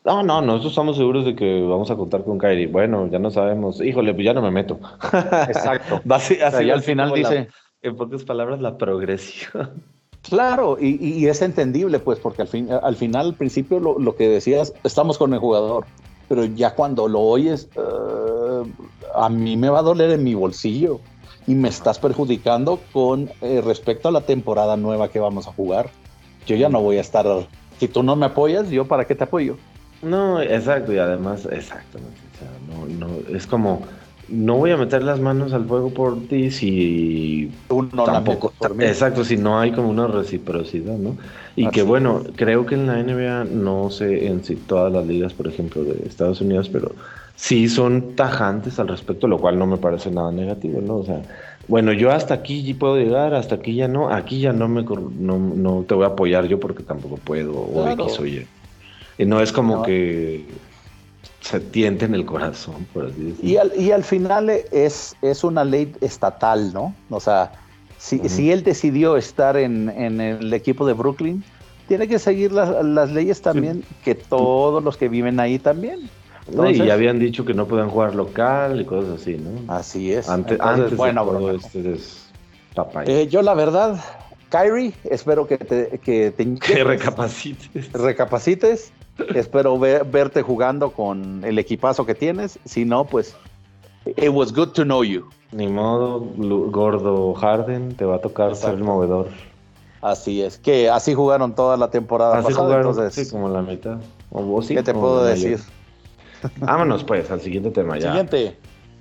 No, 0.04 0.22
no, 0.22 0.40
nosotros 0.40 0.72
estamos 0.72 0.96
seguros 0.96 1.26
de 1.26 1.34
que 1.34 1.60
vamos 1.62 1.90
a 1.90 1.96
contar 1.96 2.24
con 2.24 2.38
Kyrie. 2.38 2.68
Bueno, 2.68 3.08
ya 3.10 3.18
no 3.18 3.30
sabemos. 3.30 3.82
Híjole, 3.82 4.14
pues 4.14 4.24
ya 4.24 4.32
no 4.32 4.40
me 4.40 4.50
meto. 4.50 4.80
Exacto. 5.48 6.00
así, 6.10 6.38
y 6.38 6.70
al 6.70 6.82
final 6.82 7.12
dice... 7.12 7.48
en 7.82 7.96
pocas 7.96 8.24
palabras, 8.24 8.60
la 8.60 8.78
progresión. 8.78 9.70
Claro, 10.22 10.76
y, 10.78 11.26
es 11.26 11.40
entendible, 11.40 11.98
pues, 11.98 12.18
porque 12.18 12.42
al, 12.42 12.48
fin, 12.48 12.68
al 12.70 12.94
final, 12.94 13.28
al 13.28 13.34
principio, 13.34 13.80
lo, 13.80 14.16
que 14.16 14.28
decías, 14.28 14.74
estamos 14.84 15.16
con 15.16 15.32
el 15.32 15.40
jugador, 15.40 15.86
pero 16.30 16.44
ya 16.44 16.76
cuando 16.76 17.08
lo 17.08 17.18
oyes, 17.18 17.68
eh, 17.74 18.72
a 19.16 19.28
mí 19.28 19.56
me 19.56 19.68
va 19.68 19.80
a 19.80 19.82
doler 19.82 20.12
en 20.12 20.22
mi 20.22 20.32
bolsillo 20.32 21.00
y 21.48 21.56
me 21.56 21.68
estás 21.68 21.98
perjudicando 21.98 22.78
con 22.92 23.28
eh, 23.40 23.60
respecto 23.60 24.06
a 24.06 24.12
la 24.12 24.20
temporada 24.20 24.76
nueva 24.76 25.08
que 25.08 25.18
vamos 25.18 25.48
a 25.48 25.52
jugar. 25.52 25.90
Yo 26.46 26.54
ya 26.54 26.68
no 26.68 26.80
voy 26.82 26.98
a 26.98 27.00
estar, 27.00 27.26
si 27.80 27.88
tú 27.88 28.04
no 28.04 28.14
me 28.14 28.26
apoyas, 28.26 28.70
yo 28.70 28.86
para 28.86 29.06
qué 29.06 29.16
te 29.16 29.24
apoyo. 29.24 29.56
No, 30.02 30.40
exacto, 30.40 30.92
y 30.92 30.98
además, 30.98 31.48
exactamente, 31.50 32.20
no, 32.68 33.08
no, 33.08 33.36
es 33.36 33.48
como, 33.48 33.82
no 34.30 34.56
voy 34.56 34.70
a 34.70 34.76
meter 34.76 35.02
las 35.02 35.20
manos 35.20 35.52
al 35.52 35.64
fuego 35.66 35.90
por 35.90 36.20
ti 36.28 36.50
si 36.50 37.50
tú 37.68 37.82
no 37.92 38.04
tampoco, 38.04 38.52
exacto, 38.78 39.24
si 39.24 39.36
no 39.36 39.58
hay 39.58 39.72
como 39.72 39.88
una 39.88 40.06
reciprocidad, 40.06 40.96
¿no? 40.96 41.16
Y 41.56 41.68
que 41.68 41.82
bueno, 41.82 42.22
creo 42.36 42.64
que 42.64 42.76
en 42.76 42.86
la 42.86 43.02
NBA, 43.02 43.44
no 43.44 43.90
sé 43.90 44.28
en 44.28 44.44
si 44.44 44.54
todas 44.56 44.92
las 44.92 45.06
ligas, 45.06 45.34
por 45.34 45.48
ejemplo, 45.48 45.82
de 45.82 46.06
Estados 46.06 46.40
Unidos, 46.40 46.68
pero 46.68 46.92
sí 47.34 47.68
son 47.68 48.14
tajantes 48.14 48.78
al 48.78 48.88
respecto, 48.88 49.26
lo 49.26 49.38
cual 49.38 49.58
no 49.58 49.66
me 49.66 49.76
parece 49.76 50.10
nada 50.10 50.30
negativo, 50.30 50.80
¿no? 50.80 50.96
O 50.96 51.04
sea, 51.04 51.22
bueno, 51.68 51.92
yo 51.92 52.10
hasta 52.10 52.34
aquí 52.34 52.72
puedo 52.74 52.96
llegar, 52.96 53.34
hasta 53.34 53.56
aquí 53.56 53.74
ya 53.74 53.88
no, 53.88 54.10
aquí 54.10 54.40
ya 54.40 54.52
no 54.52 54.68
me 54.68 54.82
no, 54.82 55.38
no 55.38 55.84
te 55.86 55.94
voy 55.94 56.04
a 56.04 56.08
apoyar 56.08 56.46
yo 56.46 56.60
porque 56.60 56.82
tampoco 56.82 57.16
puedo, 57.16 57.52
o 57.52 57.88
X 57.90 58.20
o 58.20 58.26
Y. 58.26 58.46
Y 59.18 59.24
no 59.26 59.40
es 59.40 59.52
como 59.52 59.82
que 59.82 60.46
se 61.40 61.60
tiente 61.60 62.04
en 62.04 62.14
el 62.14 62.24
corazón, 62.24 62.86
por 62.92 63.06
así 63.06 63.22
decirlo. 63.22 63.50
Y 63.50 63.56
al, 63.56 63.72
y 63.76 63.92
al 63.92 64.04
final 64.04 64.50
es, 64.50 65.16
es 65.22 65.44
una 65.44 65.64
ley 65.64 65.92
estatal, 66.00 66.72
¿no? 66.72 66.94
O 67.10 67.20
sea, 67.20 67.52
si, 67.98 68.28
si 68.28 68.50
él 68.50 68.62
decidió 68.62 69.16
estar 69.16 69.56
en, 69.56 69.88
en, 69.90 70.20
el 70.20 70.52
equipo 70.52 70.86
de 70.86 70.92
Brooklyn, 70.92 71.44
tiene 71.88 72.08
que 72.08 72.18
seguir 72.18 72.52
las, 72.52 72.84
las 72.84 73.10
leyes 73.10 73.42
también 73.42 73.84
que 74.04 74.14
todos 74.14 74.82
los 74.82 74.96
que 74.96 75.08
viven 75.08 75.40
ahí 75.40 75.58
también 75.58 76.08
y 76.72 76.90
habían 76.90 77.18
dicho 77.18 77.44
que 77.44 77.54
no 77.54 77.66
puedan 77.66 77.88
jugar 77.88 78.14
local 78.14 78.80
y 78.80 78.84
cosas 78.84 79.20
así, 79.20 79.36
¿no? 79.36 79.72
Así 79.72 80.12
es. 80.12 80.28
Antes, 80.28 80.58
bueno, 80.96 81.24
de 81.46 81.56
este 81.56 81.92
es 81.92 82.26
eh, 83.06 83.26
yo 83.28 83.42
la 83.42 83.54
verdad, 83.54 84.00
Kyrie, 84.48 84.92
espero 85.04 85.46
que 85.46 85.58
te 85.58 85.98
que, 85.98 86.32
que 86.60 86.84
recapacites. 86.84 87.92
Recapacites. 87.92 88.92
Espero 89.34 89.78
verte 89.78 90.42
jugando 90.42 90.90
con 90.90 91.44
el 91.44 91.58
equipazo 91.58 92.06
que 92.06 92.14
tienes. 92.14 92.58
Si 92.64 92.84
no, 92.84 93.04
pues 93.04 93.36
it 94.06 94.30
was 94.30 94.52
good 94.52 94.68
to 94.68 94.84
know 94.84 95.02
you. 95.02 95.28
Ni 95.52 95.68
modo, 95.68 96.20
gordo 96.70 97.34
Harden, 97.34 97.94
te 97.96 98.04
va 98.04 98.16
a 98.16 98.20
tocar 98.20 98.54
ser 98.54 98.74
el 98.74 98.84
movedor. 98.84 99.28
Así 100.02 100.42
es, 100.42 100.56
que 100.56 100.88
así 100.88 101.12
jugaron 101.12 101.54
toda 101.54 101.76
la 101.76 101.90
temporada 101.90 102.38
así 102.38 102.54
Jugaron, 102.54 102.86
entonces, 102.86 103.14
sí, 103.26 103.30
como 103.30 103.48
la 103.48 103.60
mitad. 103.60 103.98
O 104.30 104.60
¿Qué 104.60 104.82
te 104.82 104.94
puedo 104.94 105.24
decir? 105.24 105.60
Vámonos 106.58 107.04
pues 107.04 107.30
al 107.30 107.40
siguiente 107.40 107.70
tema 107.70 107.98
ya. 107.98 108.08
Siguiente. 108.08 108.56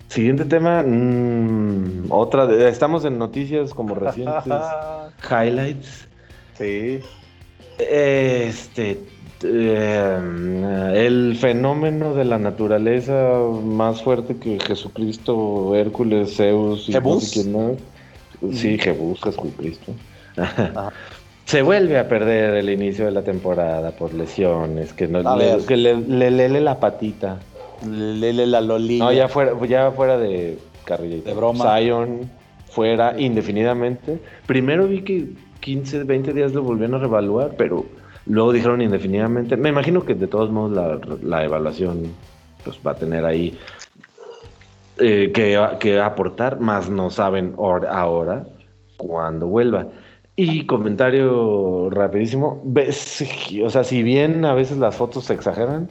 Siguiente 0.09 0.43
tema, 0.45 0.83
mm, 0.83 2.07
otra, 2.09 2.47
de, 2.47 2.67
estamos 2.67 3.05
en 3.05 3.19
noticias 3.19 3.73
como 3.73 3.93
recientes, 3.93 4.43
highlights. 5.29 6.07
Sí. 6.57 6.99
Este, 7.77 8.99
eh, 9.43 10.91
el 10.95 11.35
fenómeno 11.37 12.13
de 12.13 12.25
la 12.25 12.39
naturaleza 12.39 13.39
más 13.63 14.01
fuerte 14.01 14.37
que 14.37 14.59
Jesucristo, 14.59 15.75
Hércules, 15.75 16.35
Zeus 16.35 16.89
y 16.89 16.93
no 16.93 17.19
sé. 17.19 17.45
Sí, 18.53 18.77
Jebus, 18.77 19.21
Jesucristo 19.21 19.91
se 21.49 21.61
vuelve 21.61 21.97
a 21.97 22.07
perder 22.07 22.53
el 22.55 22.69
inicio 22.69 23.05
de 23.05 23.11
la 23.11 23.23
temporada 23.23 23.91
por 23.91 24.13
lesiones, 24.13 24.93
que, 24.93 25.07
no, 25.07 25.35
le, 25.35 25.65
que 25.65 25.75
le, 25.75 26.59
la 26.61 26.79
patita. 26.79 27.39
Le 27.83 28.33
la 28.33 28.61
lolita. 28.61 29.05
No, 29.05 29.11
ya 29.11 29.27
fuera, 29.27 29.53
ya 29.65 29.91
fuera 29.91 30.17
de 30.17 30.59
carrilla. 30.85 31.23
De 31.23 31.33
broma. 31.33 31.75
Zion 31.75 32.29
fuera 32.69 33.19
indefinidamente. 33.19 34.19
Primero 34.45 34.87
vi 34.87 35.01
que 35.01 35.25
15, 35.61 36.03
20 36.03 36.33
días 36.33 36.53
lo 36.53 36.61
volvieron 36.61 36.95
a 36.95 36.99
revaluar, 36.99 37.55
pero 37.57 37.85
luego 38.29 38.53
dijeron 38.53 38.81
indefinidamente. 38.81 39.57
Me 39.57 39.69
imagino 39.69 40.05
que 40.05 40.13
de 40.13 40.27
todos 40.27 40.49
modos 40.49 40.71
la, 40.71 41.17
la 41.21 41.43
evaluación 41.43 42.13
pues, 42.63 42.79
va 42.85 42.91
a 42.91 42.95
tener 42.95 43.25
ahí 43.25 43.57
eh, 44.99 45.31
que, 45.33 45.59
que, 45.79 45.99
aportar, 45.99 46.59
más 46.59 46.89
no 46.89 47.09
saben 47.09 47.55
ahora 47.57 48.45
cuándo 48.97 49.47
vuelva. 49.47 49.87
Y 50.35 50.65
comentario 50.65 51.89
rapidísimo, 51.89 52.61
ves, 52.63 53.25
o 53.63 53.69
sea, 53.69 53.83
si 53.83 54.03
bien 54.03 54.45
a 54.45 54.53
veces 54.53 54.77
las 54.77 54.95
fotos 54.95 55.25
se 55.25 55.33
exageran, 55.33 55.89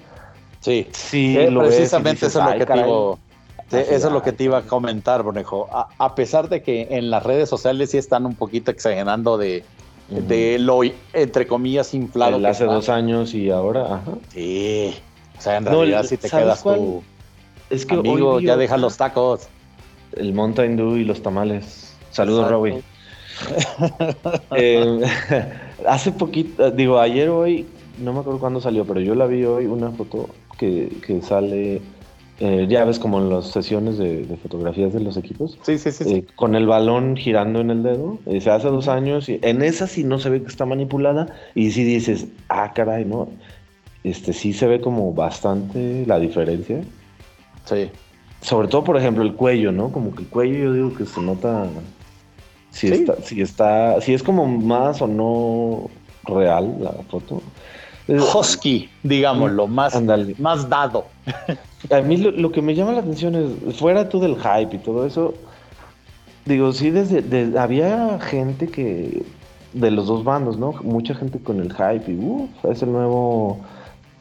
sí, 0.61 0.87
sí, 0.90 1.37
precisamente 1.59 2.26
eso, 2.26 2.40
es 2.40 2.47
lo 2.47 2.59
que 2.59 2.66
te 2.66 2.78
iba, 2.78 3.83
eso 3.83 4.07
es 4.07 4.12
lo 4.12 4.23
que 4.23 4.33
te 4.33 4.45
iba 4.45 4.59
a 4.59 4.62
comentar, 4.62 5.23
Bonejo. 5.23 5.68
A, 5.71 6.14
pesar 6.14 6.49
de 6.49 6.62
que 6.62 6.88
en 6.90 7.11
las 7.11 7.25
redes 7.25 7.50
sociales 7.50 7.90
sí 7.90 7.99
están 7.99 8.25
un 8.25 8.35
poquito 8.35 8.71
exagerando 8.71 9.37
de, 9.37 9.64
de 10.08 10.58
lo, 10.58 10.80
entre 11.12 11.46
comillas, 11.46 11.94
inflado. 11.94 12.44
hace 12.46 12.64
dos 12.64 12.88
años 12.88 13.34
y 13.34 13.50
ahora, 13.50 13.96
ajá. 13.96 14.12
Sí, 14.32 14.94
o 15.36 15.40
sea, 15.40 15.56
en 15.56 15.66
realidad 15.66 16.04
si 16.04 16.16
te 16.16 16.28
quedas 16.28 16.62
tú, 16.62 17.02
es 17.70 17.84
que 17.84 17.94
amigo, 17.94 18.40
ya 18.40 18.56
deja 18.56 18.76
los 18.76 18.96
tacos. 18.96 19.48
El 20.16 20.32
Mountain 20.32 20.76
Dew 20.76 20.96
y 20.96 21.04
los 21.04 21.22
tamales. 21.22 21.94
Saludos, 22.10 22.50
Robbie. 22.50 22.82
Eh, 24.56 25.00
hace 25.86 26.10
poquito, 26.10 26.72
digo, 26.72 26.98
ayer 26.98 27.28
hoy, 27.28 27.66
no 28.02 28.12
me 28.12 28.20
acuerdo 28.20 28.40
cuándo 28.40 28.60
salió, 28.60 28.84
pero 28.84 29.00
yo 29.00 29.14
la 29.14 29.26
vi 29.26 29.44
hoy, 29.44 29.66
una 29.66 29.90
foto 29.90 30.28
que, 30.58 31.20
sale, 31.22 31.80
eh, 32.40 32.66
ya 32.68 32.85
ves 32.85 32.99
como 32.99 33.18
en 33.18 33.30
las 33.30 33.49
sesiones 33.49 33.99
de, 33.99 34.25
fotografías 34.42 34.92
de 34.92 35.00
los 35.00 35.16
equipos. 35.16 35.59
Sí, 35.62 35.78
sí, 35.78 35.90
sí, 35.90 36.04
eh, 36.07 36.25
Con 36.37 36.54
el 36.54 36.66
balón 36.66 37.16
girando 37.16 37.61
en 37.61 37.71
el 37.71 37.83
dedo. 37.83 38.18
se 38.26 38.50
hace 38.50 38.68
dos 38.68 38.88
años 38.88 39.28
y 39.28 39.40
en 39.42 39.62
esa 39.62 39.87
sí 39.87 40.04
no 40.04 40.18
se 40.18 40.30
ve 40.30 40.42
que 40.42 40.49
está 40.49 40.64
manipulada 40.64 41.35
y 41.54 41.71
sí 41.71 41.85
dices, 41.85 42.26
ah, 42.49 42.73
caray, 42.75 43.04
¿no? 43.04 43.28
Este 44.04 44.33
sí 44.33 44.52
se 44.52 44.66
ve 44.66 44.80
como 44.80 45.12
bastante 45.12 46.04
la 46.07 46.21
diferencia. 46.21 46.80
Sí. 47.64 47.90
Sobre 48.40 48.68
todo, 48.68 48.85
por 48.85 48.97
ejemplo, 48.97 49.25
el 49.25 49.35
cuello, 49.35 49.73
¿no? 49.73 49.90
Como 49.90 50.14
que 50.14 50.23
el 50.23 50.28
cuello 50.28 50.59
yo 50.59 50.73
digo 50.73 50.95
que 50.95 51.07
se 51.07 51.21
nota 51.21 51.66
si, 52.71 52.87
está, 52.88 53.16
si 53.23 53.40
está, 53.40 54.00
si 54.00 54.14
es 54.14 54.23
como 54.23 54.47
más 54.47 55.02
o 55.02 55.09
no 55.09 55.90
real 56.25 56.76
la 56.80 56.92
foto. 57.11 57.42
Husky, 58.09 58.88
digámoslo, 59.02 59.66
más, 59.66 60.00
más 60.38 60.68
dado. 60.68 61.07
A 61.90 62.00
mí 62.00 62.16
lo, 62.16 62.50
que 62.50 62.61
me 62.61 62.75
llama 62.75 62.92
la 62.92 63.00
atención 63.00 63.35
es, 63.35 63.76
fuera 63.76 64.08
todo 64.08 64.26
el 64.26 64.37
hype 64.37 64.76
y 64.76 64.78
todo 64.78 65.06
eso, 65.06 65.35
digo, 66.44 66.73
sí, 66.73 66.90
desde, 66.90 67.56
había 67.58 68.18
gente 68.20 68.68
que, 68.68 69.23
de 69.73 69.90
los 69.90 70.06
dos 70.06 70.25
bandos, 70.25 70.58
¿no? 70.58 70.73
Mucha 70.82 71.14
gente 71.14 71.38
con 71.38 71.61
el 71.61 71.73
hype 71.73 72.11
y, 72.11 72.18
uff, 72.18 72.64
es 72.64 72.82
el 72.82 72.92
nuevo 72.92 73.61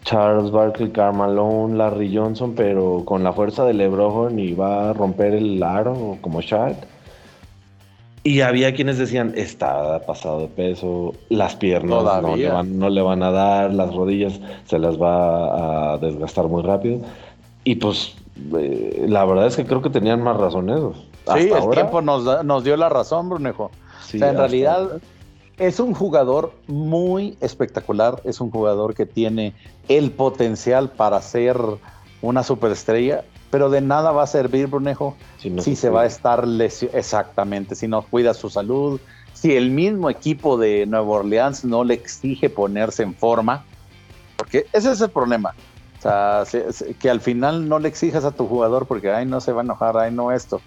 Charles 0.04 0.52
Barkley, 0.52 0.92
Carmalone, 0.92 1.76
Larry 1.76 2.16
Johnson, 2.16 2.54
pero 2.56 3.04
con 3.06 3.24
la 3.24 3.34
fuerza 3.34 3.66
de 3.66 3.74
LeBron 3.74 4.40
y 4.40 4.54
va 4.54 4.92
a 4.92 4.94
romper 4.94 5.34
el 5.34 5.62
aro 5.62 6.18
como 6.22 6.42
Shaq. 6.42 6.78
Y 8.24 8.42
había 8.42 8.74
quienes 8.74 8.98
decían, 8.98 9.34
está 9.36 10.02
pasado 10.06 10.42
de 10.42 10.48
peso, 10.48 11.14
las 11.30 11.56
piernas 11.56 12.22
no 12.22 12.90
le, 12.90 13.02
van, 13.02 13.24
a 13.24 13.32
dar, 13.32 13.74
las 13.74 13.94
rodillas 13.94 14.40
se 14.66 14.80
las 14.80 15.02
va 15.02 15.94
a 15.94 15.98
desgastar 15.98 16.48
muy 16.48 16.62
rápido. 16.62 17.00
Y 17.68 17.76
pues 17.76 18.14
eh, 18.58 19.08
la 19.10 19.26
verdad 19.26 19.48
es 19.48 19.58
que 19.58 19.66
creo 19.66 19.82
que 19.82 19.90
tenían 19.90 20.24
más 20.24 20.38
razones. 20.38 20.80
Sí, 21.36 21.52
el 21.52 21.70
tiempo 21.72 22.02
nos, 22.02 22.46
nos, 22.46 22.64
dio 22.64 22.78
la 22.78 22.88
razón, 22.88 23.28
Brunejo. 23.28 23.72
en 24.14 24.38
realidad 24.38 25.02
es 25.58 25.82
un 25.82 25.94
jugador 25.94 26.54
muy 26.68 27.38
espectacular, 27.42 28.22
es 28.24 28.40
un 28.40 28.52
jugador 28.52 28.96
que 28.96 29.06
tiene 29.06 29.54
el 29.90 30.12
potencial 30.12 30.92
para 30.92 31.22
ser 31.22 31.58
una 32.22 32.42
superestrella, 32.42 33.26
pero 33.50 33.70
de 33.70 33.82
nada 33.82 34.12
va 34.12 34.24
a 34.24 34.28
servir, 34.28 34.68
Brunejo, 34.68 35.18
si, 35.38 35.76
se, 35.76 35.90
va 35.90 36.04
a 36.04 36.06
estar 36.06 36.48
lesionado. 36.48 36.98
Exactamente, 36.98 37.76
si 37.76 37.90
no 37.90 38.02
cuida 38.02 38.34
su 38.34 38.50
salud, 38.50 39.02
si 39.34 39.58
el 39.58 39.72
mismo 39.72 40.10
equipo 40.10 40.58
de 40.58 40.86
Nueva 40.86 41.18
Orleans 41.18 41.66
no 41.66 41.84
le 41.84 41.96
exige 41.96 42.50
ponerse 42.50 43.04
en 43.04 43.14
forma, 43.14 43.66
porque 44.38 44.68
ese 44.72 44.90
es 44.90 45.02
el 45.02 45.10
problema. 45.10 45.54
Sea, 46.08 46.44
que 47.00 47.10
al 47.10 47.22
final 47.22 47.68
no 47.68 47.80
le 47.80 47.90
exijas 47.90 48.24
a 48.24 48.32
tu 48.32 48.48
jugador 48.48 48.86
porque, 48.88 49.12
ay, 49.12 49.26
no 49.26 49.42
se 49.42 49.52
va 49.52 49.62
a 49.62 49.64
enojar, 49.64 49.98
ay, 49.98 50.12
no 50.12 50.32
esto. 50.32 50.62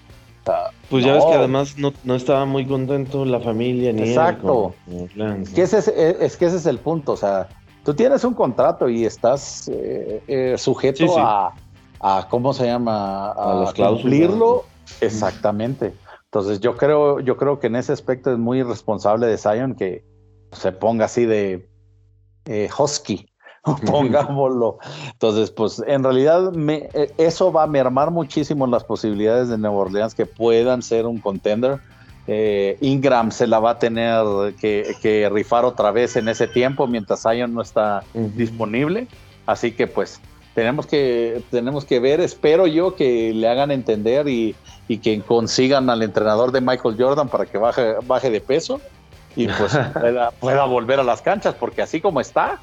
pues 0.88 1.04
ya 1.04 1.14
ves 1.14 1.24
que 1.24 1.34
además 1.34 1.76
no, 1.78 2.14
estaba 2.14 2.44
muy 2.44 2.66
contento 2.66 3.24
la 3.24 3.40
familia 3.40 3.92
ni 3.92 4.02
Exacto. 4.02 4.74
es, 4.86 5.50
que 5.50 5.62
ese 5.62 5.78
es, 5.78 5.88
es, 5.88 6.36
que 6.36 6.46
ese 6.46 6.56
es 6.56 6.66
el 6.66 6.78
punto. 6.78 7.12
O 7.12 7.16
sea, 7.16 7.48
tú 7.84 7.94
tienes 7.94 8.24
un 8.24 8.34
contrato 8.34 8.88
y 8.88 9.04
estás 9.04 9.68
eh, 9.72 10.22
eh, 10.26 10.54
sujeto 10.58 11.18
A, 11.18 11.54
a, 12.00 12.26
¿cómo 12.28 12.52
se 12.52 12.66
llama? 12.66 13.30
A, 13.30 13.72
cumplirlo. 13.74 14.64
Exactamente. 15.00 15.94
Entonces 16.24 16.60
yo 16.60 16.76
creo, 16.76 17.20
yo 17.20 17.36
creo 17.36 17.58
que 17.58 17.66
en 17.66 17.76
ese 17.76 17.92
aspecto 17.92 18.30
es 18.30 18.38
muy 18.38 18.60
irresponsable 18.60 19.26
de 19.26 19.36
Zion 19.36 19.74
que 19.74 20.04
se 20.52 20.72
ponga 20.72 21.06
así 21.06 21.24
de 21.26 21.68
eh, 22.46 22.68
husky, 22.78 23.29
pongámoslo. 23.86 24.78
Entonces, 25.12 25.50
pues 25.50 25.82
en 25.86 26.02
realidad 26.02 26.52
me, 26.52 26.88
eh, 26.94 27.12
eso 27.18 27.52
va 27.52 27.64
a 27.64 27.66
mermar 27.66 28.10
muchísimo 28.10 28.66
las 28.66 28.84
posibilidades 28.84 29.48
de 29.48 29.58
Nueva 29.58 29.76
Orleans 29.76 30.14
que 30.14 30.26
puedan 30.26 30.82
ser 30.82 31.06
un 31.06 31.18
contender. 31.18 31.78
Eh, 32.26 32.78
Ingram 32.80 33.32
se 33.32 33.46
la 33.46 33.58
va 33.58 33.72
a 33.72 33.78
tener 33.78 34.54
que, 34.60 35.28
rifar 35.32 35.64
otra 35.64 35.90
vez 35.90 36.16
en 36.16 36.28
ese 36.28 36.46
tiempo 36.46 36.86
mientras 36.86 37.22
Zion 37.22 37.52
no 37.52 37.62
está 37.62 38.04
disponible. 38.14 39.08
Así 39.46 39.72
que 39.72 39.86
pues 39.86 40.20
tenemos 40.54 40.86
que, 40.86 41.42
tenemos 41.50 41.84
que 41.84 42.00
ver, 42.00 42.20
espero 42.20 42.66
yo 42.66 42.94
que 42.94 43.32
le 43.34 43.48
hagan 43.48 43.70
entender 43.70 44.28
y, 44.28 44.54
que 45.02 45.20
consigan 45.22 45.88
al 45.88 46.02
entrenador 46.02 46.50
de 46.50 46.60
Michael 46.60 46.96
Jordan 46.98 47.28
para 47.28 47.46
que 47.46 47.58
baje, 47.58 47.94
baje 48.06 48.28
de 48.28 48.40
peso 48.40 48.80
y 49.36 49.46
pues 49.46 49.78
pueda, 50.40 50.64
volver 50.64 50.98
a 50.98 51.04
las 51.04 51.22
canchas, 51.22 51.54
porque 51.54 51.82
así 51.82 52.00
como 52.00 52.20
está, 52.20 52.58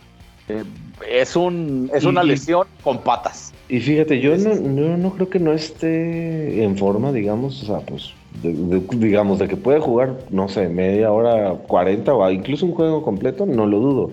eh, 0.49 0.63
es, 1.09 1.35
un, 1.35 1.89
es 1.93 2.03
una 2.05 2.23
lesión 2.23 2.67
con 2.83 2.99
patas. 2.99 3.53
Y 3.69 3.79
fíjate, 3.79 4.21
yo 4.21 4.35
no, 4.37 4.97
no, 4.97 5.11
creo 5.11 5.29
que 5.29 5.39
no 5.39 5.51
esté 5.51 6.63
en 6.63 6.77
forma, 6.77 7.11
digamos, 7.11 7.63
o 7.63 7.65
sea, 7.65 7.79
pues, 7.79 8.13
digamos, 8.41 9.39
de 9.39 9.47
que 9.49 9.57
puede 9.57 9.79
jugar, 9.79 10.15
no 10.29 10.47
sé, 10.47 10.69
media 10.69 11.11
hora, 11.11 11.53
40 11.67 12.13
o 12.13 12.31
incluso 12.31 12.65
un 12.65 12.73
juego 12.73 13.03
completo, 13.03 13.45
no 13.45 13.65
lo 13.65 13.79
dudo. 13.79 14.11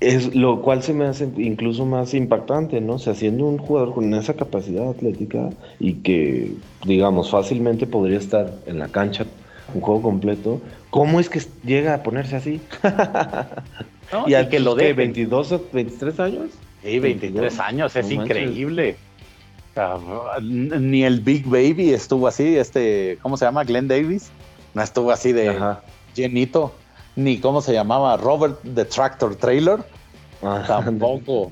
Es 0.00 0.34
lo 0.34 0.62
cual 0.62 0.82
se 0.82 0.94
me 0.94 1.06
hace 1.06 1.28
incluso 1.36 1.84
más 1.84 2.14
impactante, 2.14 2.80
¿no? 2.80 2.94
O 2.94 2.98
sea, 2.98 3.14
siendo 3.14 3.46
un 3.46 3.58
jugador 3.58 3.94
con 3.94 4.12
esa 4.14 4.34
capacidad 4.34 4.88
atlética 4.88 5.50
y 5.80 5.94
que, 5.94 6.52
digamos, 6.84 7.30
fácilmente 7.30 7.86
podría 7.86 8.18
estar 8.18 8.52
en 8.66 8.78
la 8.78 8.88
cancha 8.88 9.26
un 9.74 9.80
juego 9.80 10.02
completo, 10.02 10.60
¿cómo 10.90 11.20
es 11.20 11.28
que 11.28 11.42
llega 11.64 11.94
a 11.94 12.02
ponerse 12.02 12.36
así? 12.36 12.60
y 14.26 14.34
al 14.34 14.48
que 14.48 14.60
lo 14.60 14.74
de 14.74 14.92
22 14.92 15.72
23 15.72 16.20
años. 16.20 16.50
Sí, 16.82 16.98
23 16.98 17.60
años, 17.60 17.96
es 17.96 18.10
increíble. 18.10 18.96
ni 20.42 21.04
el 21.04 21.20
Big 21.20 21.46
Baby 21.46 21.92
estuvo 21.92 22.26
así, 22.26 22.56
este, 22.56 23.18
¿cómo 23.22 23.36
se 23.36 23.44
llama? 23.44 23.64
Glenn 23.64 23.88
Davis, 23.88 24.30
no 24.74 24.82
estuvo 24.82 25.10
así 25.10 25.32
de 25.32 25.56
llenito, 26.14 26.72
ni 27.16 27.38
cómo 27.38 27.60
se 27.60 27.72
llamaba 27.72 28.16
Robert 28.16 28.58
the 28.74 28.84
Tractor 28.84 29.36
Trailer, 29.36 29.84
tampoco. 30.66 31.50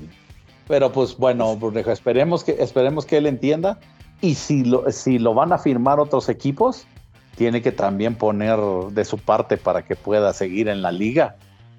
Pero 0.67 0.91
pues 0.91 1.15
bueno, 1.17 1.57
esperemos 1.87 2.43
que, 2.43 2.51
esperemos 2.59 3.05
que 3.05 3.17
él 3.17 3.25
entienda. 3.25 3.79
Y 4.19 4.33
si 4.33 4.63
lo, 4.63 4.91
si 4.91 5.19
lo 5.19 5.33
van 5.33 5.53
a 5.53 5.59
firmar 5.59 5.99
otros 5.99 6.27
equipos, 6.27 6.87
tiene 7.37 7.61
que 7.61 7.71
también 7.71 8.15
poner 8.15 8.59
de 8.91 9.05
su 9.05 9.19
parte 9.19 9.57
para 9.57 9.83
que 9.83 9.95
pueda 9.95 10.33
seguir 10.33 10.67
en 10.67 10.81
la 10.81 10.91
liga, 10.91 11.35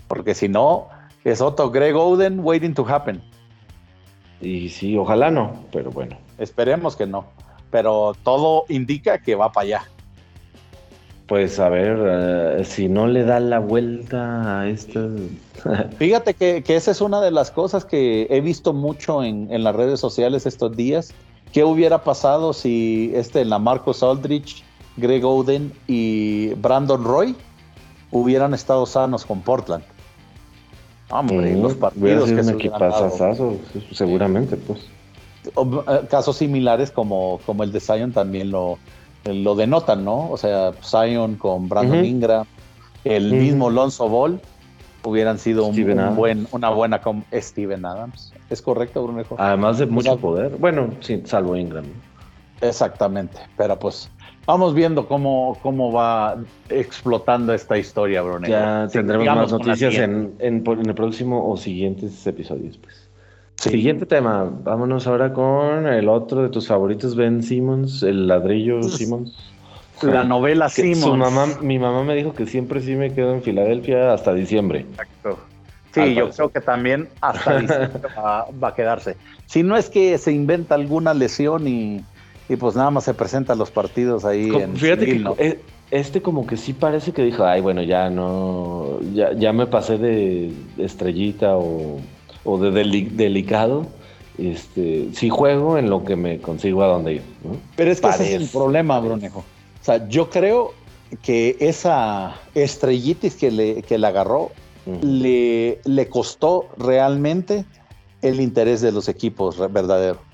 porque 0.06 0.34
si 0.34 0.48
no, 0.48 0.88
es 1.24 1.40
otro 1.40 1.70
Greg 1.70 1.96
Oden 1.96 2.40
waiting 2.40 2.74
to 2.74 2.86
happen. 2.88 3.20
Y 4.40 4.68
sí, 4.68 4.96
ojalá 4.96 5.30
no, 5.30 5.64
pero 5.72 5.90
bueno. 5.90 6.16
Esperemos 6.38 6.94
que 6.94 7.06
no, 7.06 7.26
pero 7.72 8.12
todo 8.22 8.64
indica 8.68 9.18
que 9.18 9.34
va 9.34 9.50
para 9.50 9.64
allá. 9.64 9.82
Pues 11.26 11.58
a 11.58 11.68
ver, 11.68 11.98
eh, 12.00 12.64
si 12.64 12.88
no 12.88 13.08
le 13.08 13.24
da 13.24 13.40
la 13.40 13.58
vuelta 13.58 14.60
a 14.60 14.68
esto. 14.68 15.10
Fíjate 15.98 16.34
que, 16.34 16.62
esa 16.68 16.92
es 16.92 17.00
una 17.00 17.20
de 17.20 17.32
las 17.32 17.50
cosas 17.50 17.84
que 17.84 18.28
he 18.30 18.40
visto 18.40 18.72
mucho 18.72 19.24
en, 19.24 19.52
en 19.52 19.64
las 19.64 19.74
redes 19.74 19.98
sociales 19.98 20.46
estos 20.46 20.76
días. 20.76 21.12
¿Qué 21.52 21.64
hubiera 21.64 22.04
pasado 22.04 22.52
si 22.52 23.11
este, 23.14 23.44
la 23.44 23.59
Marcos 23.59 24.04
Aldrich 24.04 24.64
Greg 24.98 25.24
Oden 25.24 25.72
y 25.87 26.54
Brandon 26.54 27.02
Roy 27.02 27.37
hubieran 28.11 28.54
estado 28.54 28.87
sanos 28.87 29.24
con 29.24 29.40
Portland. 29.40 29.84
Hombre, 31.11 31.56
los 31.56 31.74
partidos 31.74 32.30
que 32.30 32.42
se 32.42 32.70
pasasazo, 32.70 33.56
seguramente, 33.92 34.56
pues. 34.56 34.80
Eh, 35.46 36.06
casos 36.11 36.37
similares 36.37 36.90
como, 36.90 37.40
como 37.46 37.62
el 37.62 37.72
de 37.72 37.80
Zion 37.80 38.12
también 38.12 38.50
lo, 38.50 38.78
lo 39.24 39.54
denotan, 39.54 40.04
¿no? 40.04 40.30
O 40.30 40.37
sea, 40.37 40.72
Zion 40.82 41.37
con 41.37 41.68
Brandon 41.68 42.04
Ingram, 42.04 42.46
el 43.04 43.32
mismo 43.32 43.70
Lonzo 43.70 44.08
Ball 44.08 44.40
hubieran 45.04 45.38
sido 45.38 45.64
un, 45.64 46.16
buen, 46.16 46.46
una 46.50 46.70
buena 46.70 47.00
con 47.00 47.24
Steven 47.32 47.87
Adams. 47.87 48.34
¿Es 48.50 48.61
correcto, 48.61 49.02
Brunejo? 49.04 49.37
Además 49.38 49.78
de 49.78 49.87
mucho 49.87 50.18
poder. 50.18 50.56
Bueno, 50.58 50.90
sí, 51.00 51.22
salvo 51.24 51.56
Ingram. 51.56 51.87
Exactamente, 52.61 53.38
pero 53.56 53.78
pues 53.78 54.11
vamos 54.48 54.74
viendo 54.74 55.06
cómo, 55.06 55.58
cómo 55.62 55.92
va 55.92 56.38
explotando 56.70 57.52
esta 57.52 57.76
historia, 57.76 58.22
Brunel. 58.22 58.50
Ya 58.50 58.88
tendremos 58.90 59.26
más 59.26 59.52
noticias 59.52 59.94
en, 59.96 60.32
el 60.38 60.94
próximo 60.94 61.50
o 61.50 61.56
siguientes 61.56 62.26
episodios, 62.26 62.78
pues. 62.78 63.08
Siguiente 63.56 64.06
tema, 64.06 64.48
vámonos 64.62 65.06
ahora 65.06 65.32
con 65.32 65.87
el 65.87 66.08
otro 66.08 66.42
de 66.42 66.48
tus 66.48 66.68
favoritos, 66.68 67.14
Ben 67.16 67.42
Simmons, 67.42 68.02
el 68.02 68.28
ladrillo 68.28 68.82
Simmons. 68.84 69.37
La 70.00 70.22
novela 70.24 70.68
Simmons. 70.68 71.00
Su 71.00 71.16
mamá, 71.16 71.46
mi 71.61 71.78
mamá 71.78 72.04
me 72.04 72.14
dijo 72.14 72.32
que 72.32 72.46
siempre 72.46 72.80
sí 72.80 72.94
me 72.94 73.12
quedo 73.12 73.34
en 73.34 73.42
Filadelfia 73.42 74.14
hasta 74.14 74.32
diciembre. 74.32 74.87
Exacto. 74.90 75.40
Sí, 75.92 76.14
yo 76.14 76.30
creo 76.30 76.48
que 76.50 76.61
también 76.61 77.08
hasta 77.20 77.58
diciembre 77.58 78.00
va, 78.16 78.68
a 78.68 78.74
quedarse. 78.74 79.16
Si 79.46 79.64
no 79.64 79.76
es 79.76 79.90
que 79.90 80.16
se 80.18 80.30
inventa 80.32 80.76
alguna 80.76 81.12
lesión 81.12 81.66
y, 81.66 82.04
y 82.48 82.56
pues 82.56 82.74
nada 82.74 82.90
más 82.90 83.04
se 83.04 83.14
presentan 83.14 83.58
los 83.58 83.70
partidos 83.70 84.24
ahí. 84.24 84.50
en 84.54 84.76
fíjate 84.76 85.06
que 85.06 85.24
e, 85.38 85.61
este 85.90 86.22
como 86.22 86.46
que 86.46 86.56
sí 86.56 86.72
parece 86.72 87.12
que 87.12 87.22
dijo, 87.22 87.44
ay, 87.44 87.61
bueno, 87.61 87.82
ya 87.82 88.11
no, 88.11 88.98
ya, 89.14 89.32
ya 89.32 89.52
me 89.52 89.66
pasé 89.66 89.98
de 89.98 90.52
estrellita 90.78 91.56
o, 91.56 92.00
de 92.58 92.70
delicado. 92.70 93.87
Este, 94.38 95.08
sí 95.14 95.28
juego 95.28 95.78
en 95.78 95.90
lo 95.90 96.04
que 96.04 96.14
me 96.14 96.38
consigo 96.38 96.82
a 96.82 96.87
dónde 96.87 97.14
ir. 97.14 97.22
Pero 97.74 97.90
es 97.90 98.00
que 98.00 98.08
ese 98.08 98.34
es 98.34 98.42
el 98.42 98.48
problema, 98.48 99.00
Brunejo. 99.00 99.40
O 99.40 99.84
sea, 99.84 100.08
yo 100.08 100.30
creo 100.30 100.72
que 101.22 101.56
esa 101.58 102.37
estrellitis 102.54 103.34
que 103.34 103.50
le, 103.50 103.82
que 103.82 103.98
le 103.98 104.06
agarró 104.06 104.50
le, 105.02 105.80
le 105.84 106.08
costó 106.08 106.68
realmente 106.78 107.64
el 108.22 108.40
interés 108.40 108.80
de 108.80 108.92
los 108.92 109.08
equipos 109.08 109.58
verdadero. 109.72 110.27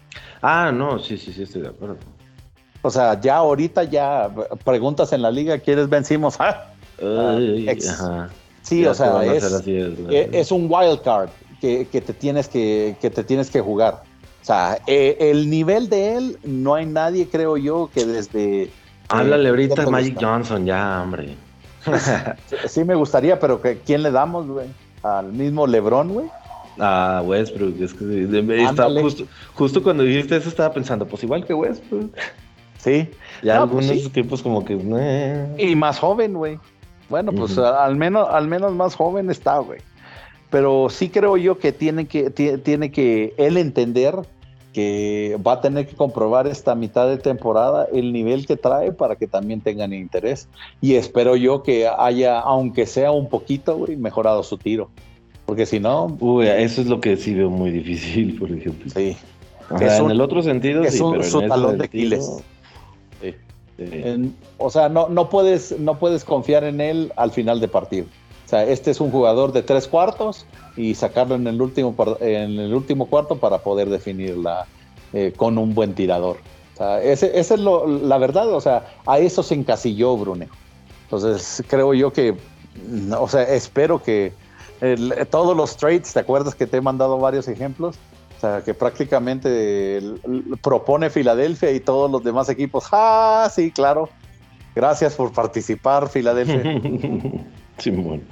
Ah, 0.47 0.71
no, 0.71 0.99
sí, 0.99 1.17
sí, 1.17 1.33
sí, 1.33 1.45
estoy 1.45 1.63
de 1.63 1.69
acuerdo. 1.69 1.97
O 2.83 2.91
sea, 2.91 3.19
ya 3.19 3.37
ahorita 3.37 3.85
ya 3.85 4.31
preguntas 4.63 5.11
en 5.15 5.23
la 5.23 5.31
liga, 5.31 5.59
¿quieres 5.59 5.89
vencimos? 5.89 6.37
Ah, 7.03 8.29
Sí, 8.63 8.87
o 8.87 8.95
sea, 8.95 9.25
e, 9.25 10.31
es, 10.33 10.53
un 10.53 10.69
wild 10.71 11.03
card 11.03 11.29
que, 11.61 11.85
te 11.85 12.13
tienes 12.15 12.47
que, 12.47 12.95
que, 13.01 13.11
te 13.11 13.25
tienes 13.25 13.51
que 13.51 13.61
jugar. 13.61 14.05
O 14.41 14.45
sea, 14.45 14.79
e, 14.87 15.17
el 15.19 15.51
nivel 15.51 15.89
de 15.89 16.17
él, 16.17 16.39
no 16.45 16.75
hay 16.75 16.87
nadie, 16.87 17.29
creo 17.29 17.57
yo, 17.57 17.91
que 17.93 18.07
desde... 18.07 18.71
Háblale 19.09 19.49
ahorita 19.49 19.91
Magic 19.91 20.17
Johnson, 20.21 20.65
ya, 20.65 21.03
hombre. 21.03 21.35
sí, 22.69 22.85
me 22.85 22.95
gustaría, 22.95 23.41
pero 23.41 23.61
¿quién 23.85 24.05
le 24.05 24.13
damos, 24.13 24.47
güey? 24.47 24.69
¿Al 25.03 25.33
mismo 25.33 25.67
LeBron, 25.67 26.09
güey? 26.11 26.31
A 26.79 27.23
Westbrook. 27.25 27.81
Es 27.81 27.95
que 27.95 29.27
justo, 29.55 29.83
cuando 29.83 30.03
dijiste 30.03 30.37
eso 30.37 30.49
estaba 30.49 30.73
pensando, 30.73 31.07
pues 31.07 31.23
igual 31.23 31.45
que 31.45 31.55
Westbrook. 31.55 32.13
Sí. 32.79 33.09
Ya 33.43 33.67
pues 33.67 33.89
algunos 33.91 34.13
tipos 34.13 34.43
como 34.43 34.65
que. 34.65 34.75
Y 35.59 35.75
más 35.77 35.99
joven, 35.99 36.35
güey. 36.35 36.59
Bueno, 37.09 37.33
pues 37.33 37.59
al 37.59 37.97
menos, 37.97 38.29
al 38.31 38.49
menos 38.49 38.73
más 38.75 38.95
joven 38.95 39.31
está, 39.31 39.59
güey. 39.59 39.81
Pero 40.51 40.89
sí 40.89 41.09
creo 41.09 41.37
yo 41.37 41.59
que 41.59 41.73
tiene 41.73 42.07
que, 42.07 42.31
tiene 42.31 42.91
que 42.93 43.35
él 43.37 43.57
entender 43.57 44.17
que 44.73 45.39
va 45.47 45.53
a 45.53 45.61
tener 45.61 45.87
que 45.87 45.95
comprobar 45.95 46.47
esta 46.47 46.75
mitad 46.75 47.09
de 47.09 47.17
temporada 47.17 47.87
el 47.93 48.13
nivel 48.13 48.45
que 48.47 48.57
trae 48.57 48.93
para 48.93 49.17
que 49.17 49.27
también 49.27 49.61
tengan 49.61 49.93
interés. 49.93 50.49
Y 50.81 50.97
espero 50.97 51.37
yo 51.37 51.63
que 51.63 51.89
haya, 51.89 52.41
aunque 52.41 52.87
sea 52.87 53.13
un 53.13 53.29
poquito, 53.29 53.77
güey, 53.77 53.97
mejorado 53.97 54.43
su 54.43 54.59
tiro. 54.59 54.91
Porque 55.47 55.67
si 55.67 55.81
no. 55.81 56.17
Uy, 56.21 56.47
eso 56.47 56.81
es 56.81 56.87
lo 56.87 57.01
que 57.01 57.17
sí 57.17 57.35
veo 57.35 57.51
muy 57.51 57.71
difícil, 57.71 58.39
por 58.39 58.51
ejemplo. 58.51 58.91
Sí. 58.95 59.17
en 59.81 60.11
el 60.11 60.21
otro 60.21 60.43
sentido, 60.43 60.83
es 60.83 60.95
sí, 60.95 61.01
un, 61.01 61.13
pero 61.13 61.25
su 61.25 61.43
talón 61.43 61.79
de 61.79 61.85
Aquiles. 61.85 62.43
o 64.59 64.71
sea, 64.71 64.89
no, 64.89 65.09
no, 65.09 65.29
puedes, 65.29 65.79
no 65.79 65.99
puedes 65.99 66.25
confiar 66.25 66.65
en 66.65 66.81
él 66.81 67.13
al 67.17 67.31
final 67.31 67.61
de 67.61 67.69
partido. 67.69 68.07
O 68.47 68.49
sea, 68.49 68.65
este 68.65 68.91
es 68.91 69.01
un 69.01 69.11
jugador 69.11 69.53
de 69.53 69.63
tres 69.63 69.89
cuartos 69.89 70.47
y 70.77 70.95
sacarlo 70.95 71.35
en 71.35 71.47
el 71.47 71.61
último, 71.61 71.95
en 72.21 72.59
el 72.59 72.75
último 72.75 73.07
cuarto 73.07 73.37
para 73.37 73.59
poder 73.59 73.89
definirla 73.89 74.67
eh, 75.13 75.33
con 75.35 75.59
un 75.59 75.75
buen 75.75 75.95
tirador. 75.95 76.37
O 76.75 76.77
sea, 76.77 77.03
ese, 77.03 77.39
esa 77.39 77.55
es 77.55 77.61
lo, 77.61 77.87
la 77.87 78.19
verdad, 78.19 78.53
o 78.53 78.61
sea, 78.61 78.87
a 79.07 79.19
eso 79.19 79.43
se 79.43 79.55
encasilló 79.55 80.17
Brunejo. 80.17 80.57
Entonces, 81.05 81.63
creo 81.69 81.95
yo 81.95 82.13
que, 82.13 82.35
o 83.19 83.29
sea, 83.29 83.43
espero 83.45 84.03
que 84.03 84.33
todos 85.31 85.57
los 85.57 85.77
trades, 85.77 86.13
¿te 86.13 86.21
acuerdas 86.21 86.55
que 86.55 86.67
te 86.67 86.79
he 86.79 86.81
mandado 86.81 87.19
varios 87.19 87.49
ejemplos? 87.49 87.97
O 88.37 88.41
sea, 88.41 88.63
que 88.63 88.75
prácticamente 88.75 90.01
propone 90.63 91.11
Filadelfia 91.11 91.71
y 91.71 91.81
todos 91.81 92.11
los 92.11 92.23
demás 92.23 92.49
equipos, 92.49 92.87
ah, 92.93 93.49
sí, 93.51 93.71
claro, 93.71 94.09
gracias 94.75 95.15
por 95.15 95.33
participar, 95.33 96.09
Filadelfia. 96.09 96.63
sí, 97.79 97.91
bueno. 97.91 98.23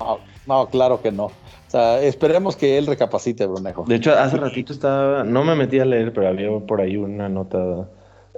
no, 0.46 0.66
claro 0.66 1.00
que 1.00 1.12
no. 1.12 1.26
O 1.26 1.70
sea, 1.72 2.02
esperemos 2.02 2.56
que 2.56 2.76
él 2.76 2.86
recapacite, 2.86 3.46
Brunejo. 3.46 3.84
De 3.86 3.94
hecho, 3.94 4.12
hace 4.12 4.36
ratito 4.36 4.74
estaba, 4.74 5.24
no 5.24 5.42
me 5.44 5.54
metí 5.54 5.78
a 5.78 5.86
leer, 5.86 6.12
pero 6.12 6.28
había 6.28 6.50
por 6.66 6.82
ahí 6.82 6.98
una 6.98 7.30
nota 7.30 7.88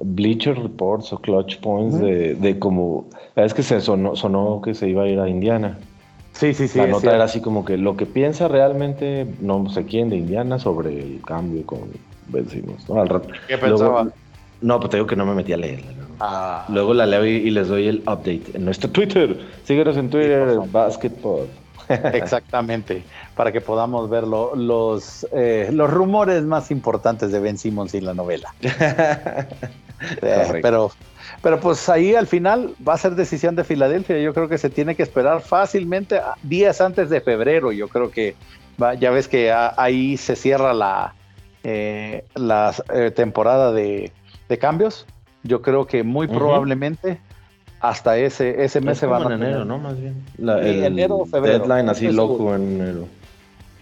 Bleacher 0.00 0.56
Reports 0.56 1.12
o 1.12 1.18
Clutch 1.18 1.58
Points 1.60 1.98
de, 1.98 2.34
de 2.34 2.58
como, 2.58 3.08
es 3.34 3.54
que 3.54 3.62
se 3.62 3.80
sonó, 3.80 4.14
sonó 4.14 4.60
que 4.62 4.74
se 4.74 4.88
iba 4.88 5.02
a 5.02 5.08
ir 5.08 5.18
a 5.18 5.28
Indiana. 5.28 5.78
Sí, 6.34 6.52
sí, 6.52 6.68
sí. 6.68 6.78
La 6.78 6.88
nota 6.88 7.14
era 7.14 7.24
así 7.24 7.40
como 7.40 7.64
que 7.64 7.78
lo 7.78 7.96
que 7.96 8.06
piensa 8.06 8.48
realmente 8.48 9.26
no 9.40 9.68
sé 9.70 9.84
quién 9.84 10.10
de 10.10 10.16
Indiana 10.16 10.58
sobre 10.58 11.00
el 11.00 11.20
cambio 11.24 11.64
con 11.64 11.80
vencinos. 12.28 12.88
¿no? 12.88 13.00
Al 13.00 13.08
rato. 13.08 13.28
¿Qué 13.48 13.56
pensaba? 13.56 14.08
no, 14.60 14.80
pues 14.80 14.90
te 14.90 14.96
digo 14.96 15.06
que 15.06 15.16
no 15.16 15.26
me 15.26 15.34
metí 15.34 15.52
a 15.52 15.56
leerla. 15.56 15.92
Ah. 16.20 16.64
Luego 16.68 16.94
la 16.94 17.06
leo 17.06 17.24
y, 17.26 17.50
les 17.50 17.68
doy 17.68 17.88
el 17.88 17.98
update 18.00 18.42
en 18.54 18.64
nuestro 18.64 18.90
Twitter. 18.90 19.38
Síguenos 19.64 19.96
en 19.96 20.10
Twitter, 20.10 20.58
Basketball. 20.70 21.48
Exactamente, 22.12 23.02
para 23.36 23.52
que 23.52 23.60
podamos 23.60 24.08
ver 24.08 24.24
los, 24.24 25.26
eh, 25.32 25.68
los 25.72 25.90
rumores 25.90 26.42
más 26.44 26.70
importantes 26.70 27.32
de 27.32 27.40
Ben 27.40 27.58
Simmons 27.58 27.94
y 27.94 28.00
la 28.00 28.14
novela. 28.14 28.54
Eh, 30.20 30.58
pero, 30.60 30.90
pero 31.40 31.60
pues 31.60 31.88
ahí 31.88 32.14
al 32.14 32.26
final 32.26 32.74
va 32.86 32.92
a 32.92 32.98
ser 32.98 33.14
decisión 33.14 33.56
de 33.56 33.64
Filadelfia. 33.64 34.18
Yo 34.18 34.34
creo 34.34 34.48
que 34.48 34.58
se 34.58 34.68
tiene 34.68 34.96
que 34.96 35.02
esperar 35.02 35.40
fácilmente 35.40 36.20
días 36.42 36.82
antes 36.82 37.08
de 37.08 37.22
febrero. 37.22 37.72
Yo 37.72 37.88
creo 37.88 38.10
que 38.10 38.34
ya 38.98 39.10
ves 39.10 39.28
que 39.28 39.50
ahí 39.50 40.18
se 40.18 40.36
cierra 40.36 40.74
la, 40.74 41.14
eh, 41.62 42.24
la 42.34 42.74
temporada 43.14 43.72
de, 43.72 44.12
de, 44.48 44.58
cambios. 44.58 45.06
Yo 45.42 45.62
creo 45.62 45.86
que 45.86 46.02
muy 46.02 46.26
probablemente 46.26 47.18
hasta 47.84 48.16
ese, 48.16 48.64
ese 48.64 48.80
mes 48.80 48.96
se 48.96 49.06
van 49.06 49.22
a 49.22 49.26
en 49.26 49.42
enero, 49.42 49.64
¿no? 49.66 49.78
Más 49.78 50.00
bien. 50.00 50.24
el 50.38 50.84
enero 50.84 51.18
o 51.18 51.26
febrero. 51.26 51.58
Deadline 51.58 51.90
así 51.90 52.10
loco 52.10 52.54
en 52.54 52.80
enero. 52.80 53.06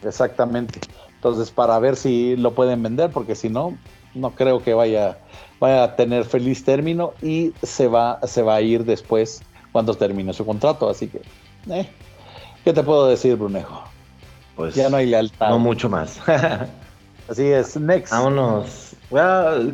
Exactamente. 0.03 0.81
Entonces, 1.15 1.53
para 1.53 1.79
ver 1.79 1.95
si 1.95 2.37
lo 2.37 2.53
pueden 2.53 2.83
vender, 2.83 3.11
porque 3.11 3.37
si 3.37 3.49
no, 3.49 3.79
no 4.15 4.33
creo 4.33 4.61
que 4.61 4.75
vaya, 4.75 5.19
vaya 5.61 5.85
a 5.85 5.95
tener 5.95 6.25
feliz 6.25 6.65
término 6.65 7.13
y 7.23 7.53
se 7.63 7.87
va, 7.87 8.19
se 8.27 8.43
va 8.43 8.57
a 8.57 8.61
ir 8.61 8.85
después 8.85 9.41
cuando 9.71 9.95
termine 9.95 10.33
su 10.33 10.45
contrato. 10.45 10.89
Así 10.89 11.07
que, 11.07 11.23
eh, 11.71 11.89
¿qué 12.65 12.73
te 12.73 12.83
puedo 12.83 13.07
decir, 13.07 13.37
Brunejo? 13.37 13.85
Pues 14.57 14.75
ya 14.75 14.91
no 14.91 14.97
hay 14.97 15.07
lealtad. 15.07 15.49
No 15.49 15.61
mucho 15.61 15.89
más. 15.89 16.19
Así 17.29 17.47
es, 17.47 17.77
next. 17.77 18.11
Vámonos. 18.11 18.97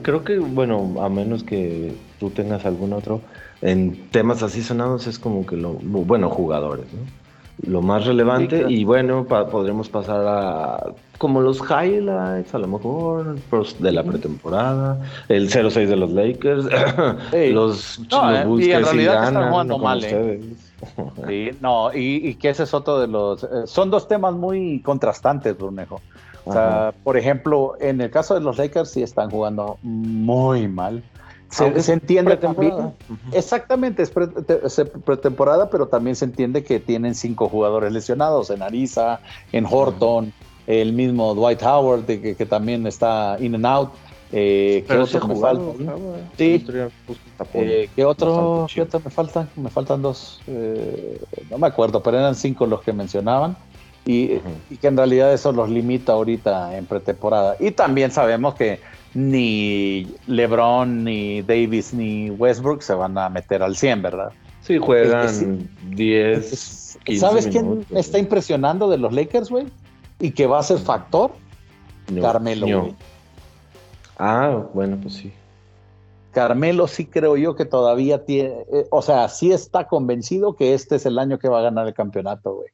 creo 0.03 0.23
que, 0.23 0.39
bueno, 0.39 0.97
a 1.01 1.09
menos 1.09 1.43
que 1.43 1.97
tú 2.19 2.31
tengas 2.31 2.65
algún 2.65 2.93
otro 2.93 3.21
en 3.63 4.11
temas 4.11 4.43
así 4.43 4.63
sonados 4.63 5.07
es 5.07 5.19
como 5.19 5.45
que 5.47 5.57
lo, 5.57 5.75
bueno, 5.75 6.31
jugadores, 6.31 6.87
¿no? 6.93 7.01
Lo 7.67 7.83
más 7.83 8.07
relevante 8.07 8.67
y 8.69 8.85
bueno, 8.85 9.25
podremos 9.25 9.89
pasar 9.89 10.25
a 10.29 10.93
como 11.19 11.41
los 11.41 11.59
highlights 11.59 12.55
a 12.55 12.59
lo 12.59 12.69
mejor 12.69 13.37
de 13.81 13.93
la 13.93 14.05
pretemporada, 14.05 14.97
el 15.29 15.51
0-6 15.51 15.87
de 15.87 15.97
los 15.97 16.13
Lakers, 16.13 16.67
los, 17.53 18.01
no, 18.13 18.31
los 18.31 18.45
Bulls 18.45 18.65
y 18.65 18.71
en 18.71 18.85
realidad 18.85 19.25
están 19.25 19.51
jugando 19.51 19.79
mal, 19.79 20.05
¿eh? 20.05 20.41
sí, 21.27 21.51
no, 21.61 21.93
y, 21.93 22.35
que 22.37 22.51
ese 22.51 22.63
es 22.63 22.73
otro 22.73 23.01
de 23.01 23.09
los... 23.09 23.43
Eh, 23.43 23.67
son 23.67 23.91
dos 23.91 24.07
temas 24.07 24.35
muy 24.35 24.81
contrastantes, 24.83 25.59
Brunejo. 25.59 26.01
O 26.45 26.53
sea, 26.53 26.95
por 27.03 27.17
ejemplo, 27.17 27.75
en 27.81 28.01
el 28.01 28.11
caso 28.11 28.35
de 28.35 28.41
los 28.41 28.57
Lakers 28.57 28.91
sí 28.91 29.03
están 29.03 29.31
jugando 29.31 29.79
muy 29.83 30.69
mal. 30.69 31.03
Se, 31.51 31.93
entiende 31.93 32.37
también. 32.37 32.93
Exactamente, 33.33 34.03
es 34.03 34.11
pretemporada, 35.05 35.71
pero 35.71 35.87
también 35.87 36.15
se 36.15 36.27
entiende 36.27 36.63
que 36.63 36.79
tienen 36.79 37.15
cinco 37.15 37.49
jugadores 37.49 37.93
lesionados 37.93 38.51
en 38.51 38.63
Arisa, 38.63 39.21
en 39.53 39.67
Horton, 39.69 40.33
el 40.67 40.93
mismo 40.93 41.35
Dwight 41.35 41.63
Howard, 41.63 42.05
que, 42.05 42.37
que, 42.37 42.47
también 42.47 42.87
está 42.87 43.37
in 43.41 43.55
and 43.55 43.67
out. 43.67 43.91
Eh, 44.31 44.85
¿Qué 44.87 44.99
otro 44.99 45.27
me 45.27 45.37
falta? 45.37 45.65
Sí. 46.37 46.67
Eh, 47.55 47.89
¿Qué 47.97 48.05
otro, 48.05 48.67
me 49.05 49.11
faltan? 49.11 49.49
Me 49.57 49.71
faltan 49.71 50.03
dos. 50.03 50.41
Eh, 50.47 51.19
no 51.51 51.57
me 51.57 51.67
acuerdo, 51.67 52.03
pero 52.03 52.19
eran 52.19 52.35
cinco 52.35 52.67
los 52.67 52.83
que 52.83 52.93
mencionaban. 52.93 53.57
Y, 54.05 54.41
y, 54.71 54.77
que 54.81 54.87
en 54.87 54.97
realidad 54.97 55.33
eso 55.33 55.53
los 55.53 55.69
limita 55.69 56.13
ahorita 56.13 56.77
en 56.77 56.87
pretemporada. 56.87 57.57
Y 57.59 57.71
también 57.71 58.11
sabemos 58.11 58.55
que 58.55 58.81
ni 59.15 60.07
LeBron, 60.27 61.05
ni 61.05 61.43
Davis, 61.43 61.93
ni 61.95 62.31
Westbrook 62.31 62.83
se 62.83 62.95
van 62.95 63.17
a 63.19 63.29
meter 63.29 63.63
al 63.63 63.77
100, 63.77 64.03
¿verdad? 64.03 64.33
Sí, 64.61 64.79
juegan 64.79 65.69
10. 65.91 66.99
¿Sabes 67.19 67.47
quién 67.47 67.87
está 67.91 68.19
impresionando 68.19 68.89
de 68.91 68.99
los 68.99 69.13
Lakers, 69.13 69.51
güey? 69.51 69.67
Y 70.21 70.33
que 70.33 70.47
va 70.47 70.59
a 70.59 70.63
ser 70.63 70.79
factor. 70.79 71.33
Carmelo. 72.21 72.95
Ah, 74.19 74.65
bueno, 74.75 74.99
pues 75.01 75.15
sí. 75.15 75.33
Carmelo 76.33 76.87
sí 76.87 77.07
creo 77.07 77.37
yo 77.37 77.57
que 77.57 77.65
todavía 77.65 78.25
tiene, 78.25 78.55
eh, 78.73 78.87
o 78.91 79.03
sea, 79.03 79.29
sí 79.29 79.53
está 79.53 79.87
convencido 79.87 80.55
que 80.55 80.75
este 80.75 80.97
es 80.97 81.07
el 81.07 81.19
año 81.19 81.39
que 81.39 81.49
va 81.49 81.61
a 81.61 81.63
ganar 81.63 81.87
el 81.87 81.95
campeonato, 81.95 82.55
güey. 82.55 82.69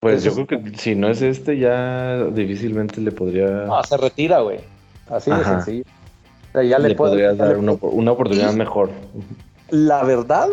Pues 0.00 0.24
yo 0.24 0.34
creo 0.34 0.46
que 0.46 0.78
si 0.78 0.94
no 0.94 1.08
es 1.08 1.20
este, 1.20 1.58
ya 1.58 2.24
difícilmente 2.24 3.00
le 3.00 3.12
podría. 3.12 3.46
No, 3.46 3.82
se 3.84 3.96
retira, 3.98 4.40
güey. 4.40 4.58
Así 5.10 5.30
de 5.30 5.44
sencillo. 5.44 5.84
ya 6.54 6.78
le, 6.78 6.94
podrías 6.94 7.36
dar 7.36 7.56
una, 7.56 7.72
oportunidad 8.12 8.52
mejor. 8.52 8.90
La 9.70 10.02
verdad, 10.04 10.48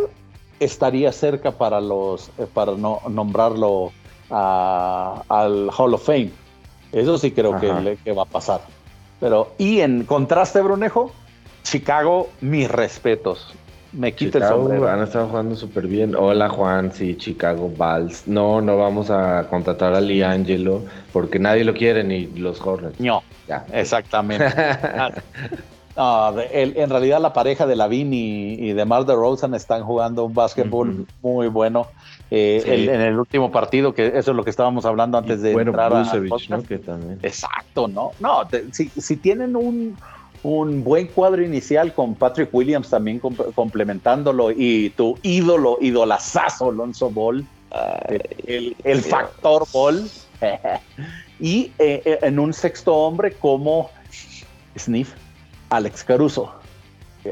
estaría 0.60 1.12
cerca 1.12 1.52
para 1.52 1.80
los 1.80 2.30
eh, 2.38 2.48
para 2.54 2.74
no, 2.74 3.02
nombrarlo 3.10 3.92
al 4.30 5.70
Hall 5.78 5.94
of 5.94 6.06
Fame. 6.06 6.32
Eso 6.92 7.18
sí 7.18 7.32
creo 7.32 7.60
que, 7.60 7.98
que, 8.04 8.12
va 8.12 8.24
a 8.24 8.26
pasar. 8.26 8.62
Pero, 9.20 9.54
y 9.58 9.80
en 9.80 10.06
contraste, 10.06 10.62
Brunejo, 10.62 11.12
Chicago, 11.64 12.30
mis 12.42 12.70
respetos 12.70 13.54
me 13.98 14.14
quita 14.14 14.38
el 14.38 14.44
sombrero. 14.46 14.88
Han 14.90 15.02
estado 15.02 15.28
jugando 15.28 15.56
súper 15.56 15.88
bien. 15.88 16.16
Hola 16.16 16.50
Juan, 16.50 16.92
sí, 16.92 17.16
Chicago 17.18 17.68
Bulls. 17.68 18.28
No, 18.28 18.62
no 18.62 18.78
vamos 18.78 19.10
a 19.10 19.48
contratar 19.50 19.94
a 19.94 20.02
Liangelo 20.02 20.84
porque 21.12 21.40
nadie 21.40 21.64
lo 21.64 21.74
quiere 21.74 22.04
ni 22.04 22.28
los 22.28 22.62
Hornets. 22.62 23.00
No, 23.00 23.24
ya. 23.48 23.66
exactamente. 23.74 24.46
en 25.98 26.90
realidad 26.90 27.20
la 27.20 27.34
pareja 27.34 27.66
de 27.66 27.76
Lavin 27.76 28.14
y, 28.14 28.54
y 28.54 28.74
de 28.74 28.86
Mar 28.86 29.06
de 29.06 29.16
Rosen 29.16 29.56
están 29.56 29.84
jugando 29.84 30.26
un 30.26 30.34
básquetbol 30.34 31.08
muy 31.22 31.48
bueno. 31.48 31.88
Eh, 32.30 32.62
en 32.66 33.02
el 33.02 33.18
último 33.18 33.52
partido, 33.52 33.94
que 33.94 34.08
eso 34.08 34.32
es 34.32 34.38
lo 34.38 34.44
que 34.44 34.50
estábamos 34.50 34.86
hablando 34.86 35.18
antes 35.18 35.42
de 35.42 35.54
entrar 35.54 35.94
a... 35.94 36.04
¿no? 36.04 36.64
Que 36.64 36.78
también. 36.78 37.20
Exacto, 37.24 37.88
¿no? 37.88 38.12
No, 38.20 38.42
si, 38.72 38.90
si 38.90 39.16
tienen 39.16 39.56
un 39.56 39.96
un 40.44 40.84
buen 40.84 41.08
cuadro 41.08 41.44
inicial 41.44 41.94
con 41.94 42.16
Patrick 42.16 42.54
Williams 42.54 42.90
también 42.90 43.20
complementándolo 43.20 44.52
y 44.52 44.92
tu 44.92 45.18
ídolo, 45.24 45.78
idolazazo, 45.82 46.70
Alonso 46.70 47.10
Ball, 47.10 47.46
el, 48.46 49.02
factor 49.02 49.68
Ball, 49.74 50.10
y 51.40 51.72
eh, 51.80 52.02
eh, 52.06 52.20
en 52.22 52.40
un 52.40 52.54
sexto 52.54 52.96
hombre 52.96 53.34
como 53.34 53.90
Sniff, 54.78 55.14
Alex 55.70 56.04
Caruso. 56.04 56.52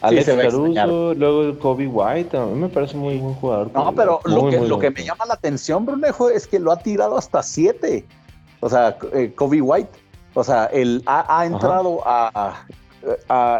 Alex 0.00 0.26
Caruso, 0.26 1.14
luego 1.14 1.58
Kobe 1.58 1.86
White, 1.86 2.36
a 2.36 2.44
mí 2.46 2.60
me 2.60 2.68
parece 2.68 2.96
muy 2.96 3.16
buen 3.16 3.34
jugador. 3.34 3.70
No, 3.72 3.94
pero 3.94 4.20
lo, 4.24 4.50
que, 4.50 4.60
lo 4.60 4.78
que 4.78 4.90
me 4.90 5.02
llama 5.02 5.24
la 5.26 5.34
atención, 5.34 5.86
Brunejo, 5.86 6.28
es 6.28 6.46
que 6.46 6.58
lo 6.58 6.72
ha 6.72 6.78
tirado 6.78 7.16
hasta 7.16 7.42
siete. 7.42 8.04
O 8.60 8.68
sea, 8.68 8.96
eh, 9.12 9.32
Kobe 9.34 9.60
White 9.60 10.03
o 10.34 10.44
sea, 10.44 10.66
él 10.66 11.02
ha, 11.06 11.46
entrado 11.46 12.00
a, 12.04 12.66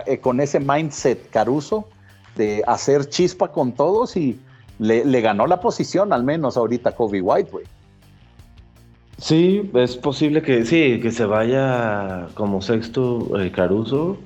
eh, 0.07 0.19
con 0.19 0.41
ese 0.41 0.59
mindset 0.59 1.31
Caruso 1.31 1.89
de 2.37 2.63
hacer 2.67 3.09
chispa 3.09 3.49
con 3.49 3.73
todos 3.73 4.17
y 4.17 4.39
le, 4.79 5.21
ganó 5.21 5.47
la 5.47 5.61
posición 5.61 6.13
al 6.13 6.25
menos 6.25 6.57
ahorita 6.57 6.93
Kobe 6.93 7.21
White, 7.21 7.51
güey. 7.51 7.65
Sí, 9.19 9.71
es 9.75 9.97
posible 9.97 10.43
que 10.43 10.65
sí, 10.65 10.99
que 11.01 11.13
se 11.13 11.25
vaya 11.25 12.27
como 12.35 12.61
sexto 12.61 13.41
eh, 13.41 13.53
Caruso. 13.53 14.19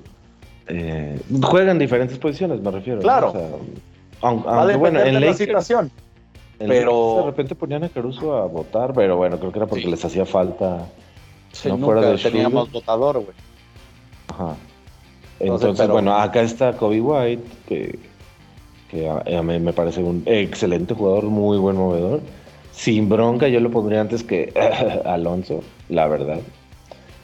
Eh, 0.67 1.21
juega 1.43 1.73
en 1.73 1.79
diferentes 1.79 2.19
posiciones, 2.19 2.63
me 2.63 2.71
refiero. 2.71 3.01
Claro. 3.01 3.61
aunque, 4.23 4.77
bueno, 4.77 5.01
en 5.01 5.21
la 5.21 5.35
situación. 5.35 5.91
pero 6.59 7.19
de 7.19 7.27
repente 7.27 7.55
ponían 7.55 7.85
a 7.85 7.91
Caruso 7.91 8.35
a 8.37 8.47
votar, 8.47 8.95
pero 8.95 9.19
bueno, 9.19 9.39
creo 9.39 9.53
que 9.53 9.59
era 9.59 9.67
porque 9.67 9.87
les 9.87 10.03
hacía 10.03 10.25
falta 10.25 10.89
no 11.67 11.79
fuera 11.79 12.01
de 12.03 12.19
teníamos 12.19 12.71
votador, 12.71 13.21
güey. 13.21 13.37
Ajá. 14.29 14.57
Entonces, 15.41 15.89
bueno, 15.89 16.15
acá 16.15 16.43
está 16.43 16.73
Kobe 16.73 17.01
White, 17.01 17.45
que, 17.67 17.99
que 18.91 19.09
a, 19.09 19.43
mí 19.43 19.59
me 19.61 19.73
parece 19.73 20.03
un 20.03 20.23
excelente 20.27 20.95
jugador, 20.95 21.25
muy 21.25 21.59
buen 21.59 21.77
movedor. 21.77 22.21
Sin 22.73 23.09
bronca, 23.09 23.49
yo 23.49 23.61
lo 23.61 23.71
pondría 23.71 24.01
antes 24.01 24.23
que 24.23 24.53
Alonso, 25.05 25.63
la 25.89 26.07
verdad. 26.09 26.41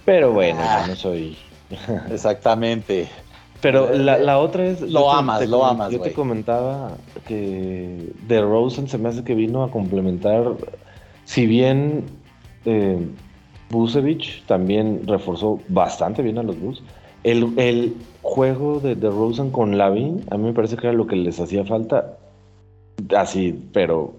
Pero 0.05 0.33
bueno, 0.33 0.61
yo 0.61 0.87
no 0.89 0.97
soy. 0.97 1.37
Exactamente. 2.11 3.09
Pero 3.61 3.93
la, 3.95 4.19
la, 4.19 4.39
otra 4.39 4.67
es. 4.67 4.81
Lo 4.83 5.11
amas, 5.11 5.49
lo 5.49 5.65
amas. 5.65 5.91
Yo 5.91 6.01
te 6.01 6.13
comentaba 6.13 6.93
que 7.27 8.13
de 8.29 8.41
Rosen 8.43 8.89
se 8.89 8.99
me 8.99 9.09
hace 9.09 9.25
que 9.25 9.35
vino 9.35 9.63
a 9.63 9.71
complementar. 9.71 10.53
Si 11.25 11.47
bien 11.47 12.05
eh, 12.67 12.99
también 14.47 15.03
reforzó 15.07 15.61
bastante 15.69 16.23
bien 16.23 16.39
a 16.39 16.43
los 16.43 16.59
Bulls. 16.59 16.83
El, 17.23 17.59
el 17.59 17.97
juego 18.23 18.81
de, 18.81 18.95
de 18.95 19.09
Rosen 19.11 19.51
con 19.51 19.79
Lavin, 19.79 20.25
a 20.31 20.37
mí 20.37 20.45
me 20.45 20.53
parece 20.53 20.77
que 20.77 20.87
era 20.87 20.97
lo 20.97 21.07
que 21.07 21.17
les 21.17 21.41
hacía 21.41 21.65
falta. 21.65 22.19
Así, 23.17 23.69
pero 23.73 24.15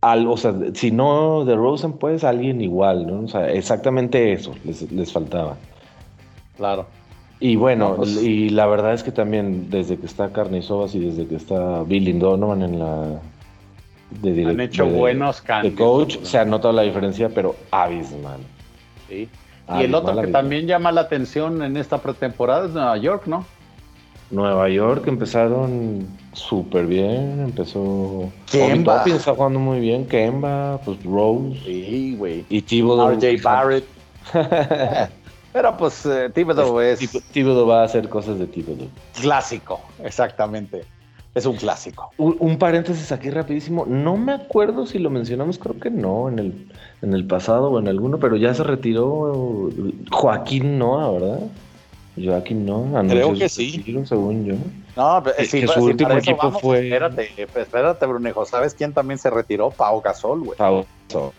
al, 0.00 0.26
o 0.26 0.36
sea, 0.36 0.54
si 0.74 0.90
no 0.90 1.44
de 1.44 1.56
Rosen, 1.56 1.94
pues 1.94 2.24
alguien 2.24 2.60
igual, 2.60 3.06
¿no? 3.06 3.20
O 3.20 3.28
sea, 3.28 3.50
exactamente 3.50 4.32
eso 4.32 4.52
les, 4.64 4.90
les 4.92 5.12
faltaba. 5.12 5.56
Claro. 6.56 6.86
Y 7.40 7.56
bueno, 7.56 7.96
pues 7.96 8.22
y 8.22 8.50
la 8.50 8.66
verdad 8.66 8.92
es 8.92 9.02
que 9.02 9.12
también 9.12 9.70
desde 9.70 9.96
que 9.96 10.04
está 10.04 10.30
Carnizovas 10.30 10.94
y 10.94 11.00
desde 11.00 11.26
que 11.26 11.36
está 11.36 11.82
Billy 11.84 12.12
Donovan 12.12 12.62
en 12.62 12.78
la 12.78 13.20
de 14.10 14.46
Han 14.46 14.60
hecho 14.60 14.86
buenos 14.86 15.40
cambios. 15.40 15.74
De 15.74 15.78
coach 15.78 16.18
se 16.22 16.38
ha 16.38 16.44
notado 16.44 16.72
la 16.72 16.82
diferencia, 16.82 17.28
pero 17.28 17.56
abismal. 17.70 18.40
Sí. 19.08 19.28
y 19.78 19.82
el 19.82 19.94
otro 19.94 20.20
que 20.20 20.28
también 20.28 20.66
llama 20.66 20.92
la 20.92 21.02
atención 21.02 21.62
en 21.62 21.76
esta 21.76 21.98
pretemporada 21.98 22.66
es 22.66 22.72
Nueva 22.72 22.96
York, 22.98 23.26
¿no? 23.26 23.44
Nueva 24.30 24.68
York 24.68 25.08
empezaron 25.08 26.06
súper 26.32 26.86
bien, 26.86 27.40
empezó... 27.40 28.30
Kemba. 28.50 29.02
está 29.04 29.34
jugando 29.34 29.58
muy 29.58 29.80
bien, 29.80 30.06
Kemba, 30.06 30.80
pues 30.84 31.02
Rose. 31.02 31.58
Sí, 31.64 32.14
güey. 32.16 32.44
Y 32.48 32.62
Thibodeau. 32.62 33.16
RJ 33.16 33.42
Barrett. 33.42 33.84
Pero 35.52 35.76
pues 35.76 36.06
eh, 36.06 36.30
Thibodeau 36.32 36.80
es... 36.80 37.00
Thibodeau 37.32 37.66
va 37.66 37.82
a 37.82 37.84
hacer 37.84 38.08
cosas 38.08 38.38
de 38.38 38.46
Thibodeau. 38.46 38.88
Clásico, 39.20 39.80
exactamente. 40.04 40.84
Es 41.32 41.46
un 41.46 41.56
clásico. 41.56 42.10
Un, 42.18 42.58
paréntesis 42.58 43.12
aquí 43.12 43.30
rapidísimo. 43.30 43.86
No 43.86 44.16
me 44.16 44.32
acuerdo 44.32 44.84
si 44.84 44.98
lo 44.98 45.10
mencionamos, 45.10 45.58
creo 45.58 45.78
que 45.78 45.88
no, 45.88 46.28
en 46.28 46.38
el, 46.40 46.68
en 47.02 47.14
el 47.14 47.24
pasado 47.24 47.70
o 47.70 47.78
en 47.78 47.86
alguno, 47.86 48.18
pero 48.18 48.36
ya 48.36 48.52
se 48.52 48.64
retiró 48.64 49.70
Joaquín 50.10 50.78
Noah, 50.78 51.12
¿verdad? 51.12 51.40
Joaquín 52.20 52.66
Noah. 52.66 53.04
Creo 53.06 53.32
que 53.34 53.48
sí. 53.48 53.84
según 54.06 54.44
yo. 54.44 54.54
No, 54.96 55.22
pero, 55.22 55.36
sí, 55.46 55.66
su 55.68 55.84
último 55.84 56.14
equipo 56.14 56.50
fue... 56.50 56.86
Espérate, 56.86 57.30
espérate, 57.38 58.06
Brunejo. 58.06 58.44
¿Sabes 58.44 58.74
quién 58.74 58.92
también 58.92 59.18
se 59.18 59.30
retiró? 59.30 59.70
Pau 59.70 60.00
Gasol, 60.00 60.40
güey. 60.40 60.58
Pau 60.58 60.84
Gasol. 61.08 61.30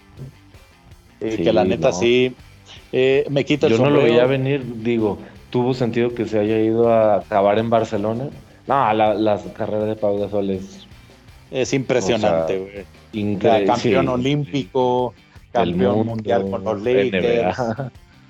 que 1.19 1.51
la 1.51 1.65
neta 1.65 1.91
sí... 1.91 2.33
Eh, 2.93 3.25
me 3.29 3.43
quito 3.43 3.67
el 3.67 3.73
Yo 3.73 3.79
no 3.79 3.89
lo 3.89 4.03
veía 4.03 4.25
venir, 4.25 4.63
digo, 4.81 5.17
tuvo 5.49 5.73
sentido 5.73 6.13
que 6.13 6.25
se 6.25 6.39
haya 6.39 6.59
ido 6.59 6.89
a 6.89 7.17
acabar 7.17 7.59
en 7.59 7.69
Barcelona 7.69 8.29
no, 8.71 8.93
la, 8.93 9.39
carrera 9.57 9.85
de 9.85 9.95
Pau 9.95 10.17
Gasol 10.17 10.49
es... 10.51 10.87
Es 11.51 11.73
impresionante, 11.73 12.59
güey. 12.59 12.85
increíble. 13.11 13.67
Campeón 13.67 14.07
olímpico, 14.07 15.13
campeón 15.51 16.05
mundial 16.05 16.49
con 16.49 16.63
los 16.63 16.81
Lakers. 16.81 17.57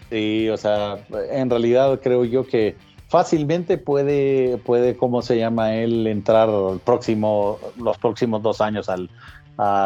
Sí, 0.10 0.50
o 0.50 0.58
sea, 0.58 0.98
en 1.32 1.50
realidad 1.50 2.00
creo 2.04 2.26
yo 2.26 2.46
que 2.46 2.76
fácilmente 3.08 3.78
puede, 3.78 4.58
puede, 4.58 4.98
¿cómo 4.98 5.22
se 5.22 5.38
llama 5.38 5.76
él? 5.76 6.06
Entrar 6.08 6.50
el 6.50 6.80
próximo, 6.80 7.60
los 7.78 7.98
próximos 7.98 8.42
dos 8.42 8.60
años 8.60 8.90
al, 8.90 9.10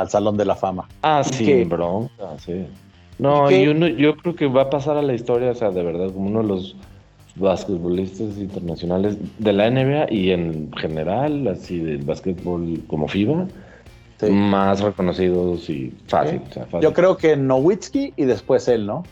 Salón 0.09 0.37
de 0.37 0.45
la 0.45 0.55
Fama. 0.55 0.87
Ah, 1.03 1.23
sí, 1.23 1.63
bro. 1.65 2.09
sí. 2.37 2.65
No, 3.19 3.51
yo, 3.51 3.73
no, 3.73 3.87
yo 3.87 4.15
creo 4.17 4.35
que 4.35 4.47
va 4.47 4.63
a 4.63 4.69
pasar 4.69 4.97
a 4.97 5.01
la 5.01 5.13
historia, 5.13 5.51
o 5.51 5.55
sea, 5.55 5.69
de 5.69 5.83
verdad, 5.83 6.11
como 6.11 6.27
uno 6.27 6.41
de 6.41 6.47
los 6.47 6.75
basquetbolistas 7.35 8.37
internacionales 8.37 9.17
de 9.39 9.53
la 9.53 9.69
NBA 9.69 10.11
y 10.11 10.31
en 10.31 10.71
general, 10.73 11.47
así 11.47 11.79
del 11.79 12.03
básquetbol 12.03 12.81
como 12.87 13.07
FIBA, 13.07 13.47
más 14.31 14.81
reconocidos 14.81 15.69
y 15.69 15.93
fácil, 16.07 16.41
Yo 16.81 16.93
creo 16.93 17.17
que 17.17 17.35
Nowitzki 17.35 18.13
y 18.15 18.25
después 18.25 18.67
él, 18.67 18.85
¿no? 18.85 19.03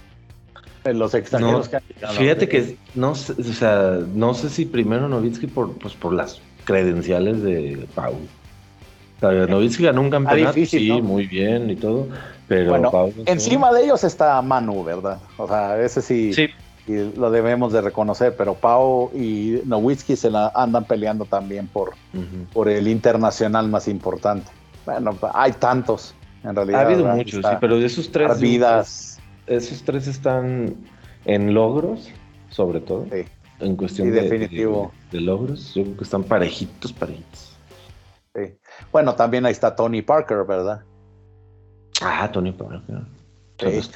Los 0.85 1.13
extranjeros 1.13 1.69
que 1.69 1.77
han 1.77 1.83
Fíjate 2.13 2.47
que 2.47 2.77
no, 2.95 3.11
o 3.11 3.15
sea, 3.15 3.99
no 4.13 4.33
sé 4.33 4.49
si 4.49 4.65
primero 4.65 5.07
Nowitzki 5.07 5.47
por, 5.47 5.73
pues, 5.77 5.93
por 5.93 6.13
las 6.13 6.41
credenciales 6.65 7.41
de 7.41 7.85
Pau. 7.95 8.15
O 9.21 9.31
Nowitzki 9.31 9.83
ganó 9.83 10.01
un 10.01 10.09
campeonato, 10.09 10.65
sí, 10.65 11.01
muy 11.01 11.25
bien 11.27 11.69
y 11.69 11.75
todo, 11.75 12.07
pero 12.47 12.71
bueno, 12.71 12.91
encima 13.25 13.71
de 13.71 13.85
ellos 13.85 14.03
está 14.03 14.41
Manu, 14.41 14.83
¿verdad? 14.83 15.19
O 15.37 15.47
sea, 15.47 15.81
ese 15.81 16.01
sí. 16.01 16.33
Sí, 16.33 16.47
y 16.85 17.15
lo 17.15 17.31
debemos 17.31 17.71
de 17.71 17.81
reconocer, 17.81 18.35
pero 18.35 18.55
Pau 18.55 19.09
y 19.13 19.61
Nowitzki 19.65 20.15
se 20.15 20.29
la 20.29 20.51
andan 20.53 20.83
peleando 20.83 21.25
también 21.25 21.67
por, 21.67 21.93
por 22.51 22.67
el 22.67 22.87
internacional 22.87 23.69
más 23.69 23.87
importante. 23.87 24.51
Bueno, 24.85 25.17
hay 25.33 25.53
tantos, 25.53 26.13
en 26.43 26.55
realidad. 26.55 26.81
Ha 26.81 26.85
habido 26.85 27.05
muchos, 27.05 27.45
sí, 27.45 27.51
pero 27.61 27.79
de 27.79 27.85
esos 27.85 28.11
tres. 28.11 28.39
Vidas. 28.39 29.19
Esos 29.47 29.83
tres 29.83 30.07
están 30.07 30.75
en 31.25 31.53
logros, 31.53 32.09
sobre 32.49 32.81
todo. 32.81 33.05
Sí. 33.11 33.25
En 33.59 33.77
cuestión 33.77 34.11
de, 34.11 34.21
definitivo. 34.21 34.91
De, 35.11 35.21
logros, 35.21 35.73
yo 35.73 35.83
creo 35.83 35.97
que 35.97 36.03
están 36.03 36.23
parejitos, 36.23 36.91
parejitos. 36.91 37.57
Sí. 38.35 38.55
Bueno, 38.91 39.15
también 39.15 39.45
ahí 39.45 39.51
está 39.53 39.73
Tony 39.73 40.01
Parker, 40.01 40.43
¿verdad? 40.45 40.81
Ah, 42.01 42.29
Tony 42.31 42.51
Parker. 42.51 42.81
Sí. 43.59 43.91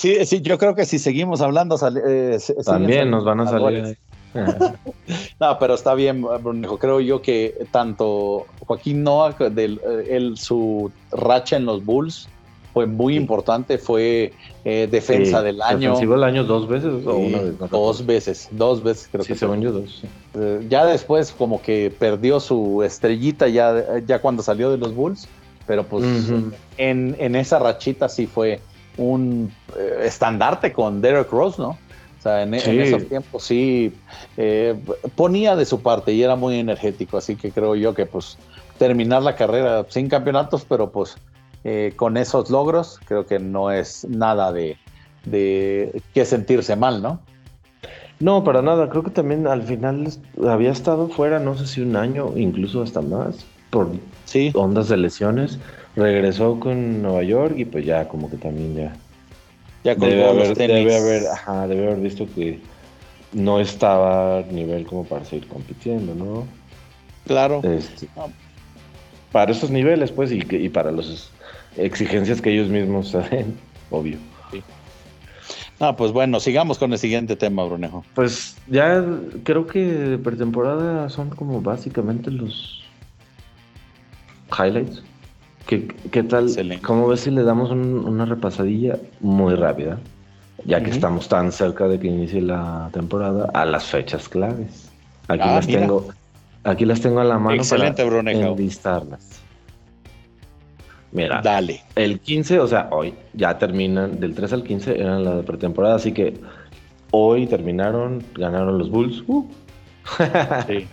Sí, 0.00 0.24
sí, 0.24 0.40
yo 0.40 0.56
creo 0.56 0.74
que 0.74 0.86
si 0.86 0.98
seguimos 0.98 1.42
hablando, 1.42 1.76
eh, 2.06 2.38
también 2.64 3.10
nos 3.10 3.22
van 3.22 3.40
a 3.40 3.50
salir. 3.50 3.98
no, 5.40 5.58
pero 5.58 5.74
está 5.74 5.92
bien, 5.92 6.22
Brunejo. 6.22 6.78
Creo 6.78 7.00
yo 7.00 7.20
que 7.20 7.66
tanto 7.70 8.46
Joaquín 8.60 9.02
Noah, 9.02 9.34
del, 9.50 9.78
eh, 9.86 10.30
su 10.36 10.90
racha 11.12 11.58
en 11.58 11.66
los 11.66 11.84
Bulls 11.84 12.30
fue 12.72 12.86
muy 12.86 13.14
importante, 13.14 13.76
fue 13.76 14.32
eh, 14.64 14.88
defensa 14.90 15.42
del 15.42 15.60
año. 15.60 15.90
¿Defensivo 15.90 16.14
del 16.14 16.24
año 16.24 16.44
dos 16.44 16.66
veces 16.66 17.06
o 17.06 17.16
una 17.16 17.40
vez? 17.40 17.58
dos 17.70 18.06
veces, 18.06 18.48
dos 18.52 18.82
veces 18.82 19.06
creo 19.12 19.22
que. 19.26 19.34
según 19.34 19.60
yo 19.60 19.70
dos. 19.70 20.02
ya 20.70 20.86
después 20.86 21.30
como 21.30 21.60
que 21.60 21.92
perdió 21.98 22.40
su 22.40 22.82
estrellita 22.82 23.48
ya, 23.48 23.98
ya 24.06 24.18
cuando 24.22 24.42
salió 24.42 24.70
de 24.70 24.78
los 24.78 24.94
Bulls, 24.94 25.28
pero 25.66 25.84
pues 25.84 26.06
en, 26.78 27.16
en 27.18 27.36
esa 27.36 27.58
rachita 27.58 28.08
sí 28.08 28.26
fue 28.26 28.62
un 28.96 29.52
eh, 29.78 30.02
estandarte 30.04 30.72
con 30.72 31.00
Derek 31.00 31.30
Rose, 31.30 31.60
¿no? 31.60 31.70
O 31.70 32.22
sea, 32.22 32.42
en, 32.42 32.52
esos 32.52 33.08
tiempos 33.08 33.44
sí 33.44 33.94
eh, 34.36 34.78
ponía 35.14 35.56
de 35.56 35.64
su 35.64 35.80
parte 35.80 36.12
y 36.12 36.22
era 36.22 36.36
muy 36.36 36.58
energético, 36.58 37.16
así 37.16 37.34
que 37.34 37.50
creo 37.50 37.74
yo 37.76 37.94
que 37.94 38.04
pues 38.04 38.36
terminar 38.78 39.22
la 39.22 39.36
carrera 39.36 39.86
sin 39.88 40.08
campeonatos, 40.08 40.66
pero 40.68 40.90
pues 40.90 41.16
eh, 41.64 41.94
con 41.96 42.18
esos 42.18 42.50
logros 42.50 43.00
creo 43.06 43.24
que 43.24 43.38
no 43.38 43.70
es 43.70 44.06
nada 44.06 44.52
de, 44.52 44.76
de 45.24 46.02
que 46.12 46.26
sentirse 46.26 46.76
mal, 46.76 47.00
¿no? 47.00 47.20
No, 48.18 48.44
para 48.44 48.60
nada. 48.60 48.90
Creo 48.90 49.02
que 49.02 49.10
también 49.10 49.46
al 49.46 49.62
final 49.62 50.06
había 50.46 50.72
estado 50.72 51.08
fuera, 51.08 51.38
no 51.38 51.56
sé 51.56 51.66
si 51.66 51.80
un 51.80 51.96
año, 51.96 52.32
incluso 52.36 52.82
hasta 52.82 53.00
más, 53.00 53.46
por 53.70 53.88
sí. 54.26 54.52
ondas 54.54 54.88
de 54.88 54.98
lesiones 54.98 55.58
regresó 56.00 56.58
con 56.58 57.02
Nueva 57.02 57.22
York 57.22 57.54
y 57.56 57.64
pues 57.64 57.84
ya 57.84 58.08
como 58.08 58.30
que 58.30 58.36
también 58.36 58.74
ya 58.74 58.92
ya 59.82 59.94
debe 59.94 60.28
haber, 60.28 60.56
debe 60.56 60.96
haber, 60.96 61.26
ajá, 61.28 61.66
debe 61.66 61.86
haber 61.86 62.00
visto 62.00 62.26
que 62.34 62.60
no 63.32 63.60
estaba 63.60 64.38
a 64.38 64.42
nivel 64.42 64.84
como 64.86 65.04
para 65.04 65.24
seguir 65.24 65.48
compitiendo, 65.48 66.14
¿no? 66.14 66.46
Claro. 67.26 67.62
Este, 67.62 68.08
para 69.32 69.52
esos 69.52 69.70
niveles, 69.70 70.12
pues, 70.12 70.32
y, 70.32 70.44
y 70.50 70.68
para 70.68 70.90
las 70.92 71.30
exigencias 71.76 72.42
que 72.42 72.52
ellos 72.52 72.68
mismos 72.68 73.08
saben, 73.12 73.56
obvio. 73.90 74.18
Sí. 74.50 74.62
Ah, 75.78 75.96
pues 75.96 76.12
bueno, 76.12 76.40
sigamos 76.40 76.76
con 76.78 76.92
el 76.92 76.98
siguiente 76.98 77.36
tema, 77.36 77.64
Brunejo. 77.64 78.04
Pues 78.14 78.58
ya 78.66 79.02
creo 79.44 79.66
que 79.66 80.18
pretemporada 80.22 81.08
son 81.08 81.30
como 81.30 81.62
básicamente 81.62 82.30
los 82.30 82.84
highlights. 84.52 85.02
¿Qué, 85.70 86.22
tal? 86.24 86.50
¿Cómo 86.82 87.06
ves 87.06 87.20
si 87.20 87.30
le 87.30 87.44
damos 87.44 87.70
una 87.70 88.24
repasadilla 88.24 88.98
muy 89.20 89.54
rápida? 89.54 89.98
Ya 90.64 90.82
que 90.82 90.90
estamos 90.90 91.28
tan 91.28 91.52
cerca 91.52 91.86
de 91.86 91.98
que 91.98 92.08
inicie 92.08 92.42
la 92.42 92.90
temporada, 92.92 93.48
a 93.54 93.64
las 93.64 93.84
fechas 93.84 94.28
claves. 94.28 94.90
Aquí 95.28 95.44
ah, 95.44 95.54
las 95.54 95.66
tengo, 95.66 96.08
aquí 96.64 96.84
las 96.84 97.00
tengo 97.00 97.20
a 97.20 97.24
la 97.24 97.38
mano 97.38 97.56
Excelente, 97.56 98.04
para 98.04 98.32
enlistarlas. 98.32 99.40
Mira, 101.12 101.40
dale. 101.40 101.82
El 101.94 102.20
15, 102.20 102.60
o 102.60 102.66
sea, 102.66 102.88
hoy 102.90 103.14
ya 103.32 103.56
terminan, 103.56 104.20
del 104.20 104.34
3 104.34 104.52
al 104.52 104.64
15 104.64 105.00
eran 105.00 105.24
la 105.24 105.36
de 105.36 105.42
pretemporada, 105.44 105.94
así 105.94 106.12
que 106.12 106.34
Hoy 107.12 107.46
terminaron, 107.46 108.22
ganaron 108.34 108.78
los 108.78 108.90
Bulls. 108.90 109.24
Uh. 109.26 109.44
sí. 110.68 110.86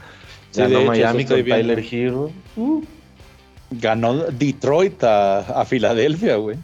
Ganó 0.55 0.81
Miami 0.83 1.25
con 1.25 1.43
Tyler 1.43 1.79
Hero. 1.79 2.31
Uh. 2.55 2.83
Ganó 3.71 4.13
Detroit 4.15 5.03
a, 5.03 5.65
Filadelfia, 5.65 6.37
güey. 6.37 6.57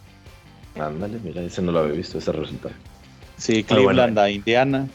Ándale, 0.80 1.20
mira, 1.24 1.42
ese 1.42 1.62
no 1.62 1.72
lo 1.72 1.80
había 1.80 1.94
visto, 1.94 2.18
ese 2.18 2.32
resultado. 2.32 2.74
Sí, 3.38 3.64
Cleveland 3.64 4.18
a 4.18 4.30
Indiana. 4.30 4.88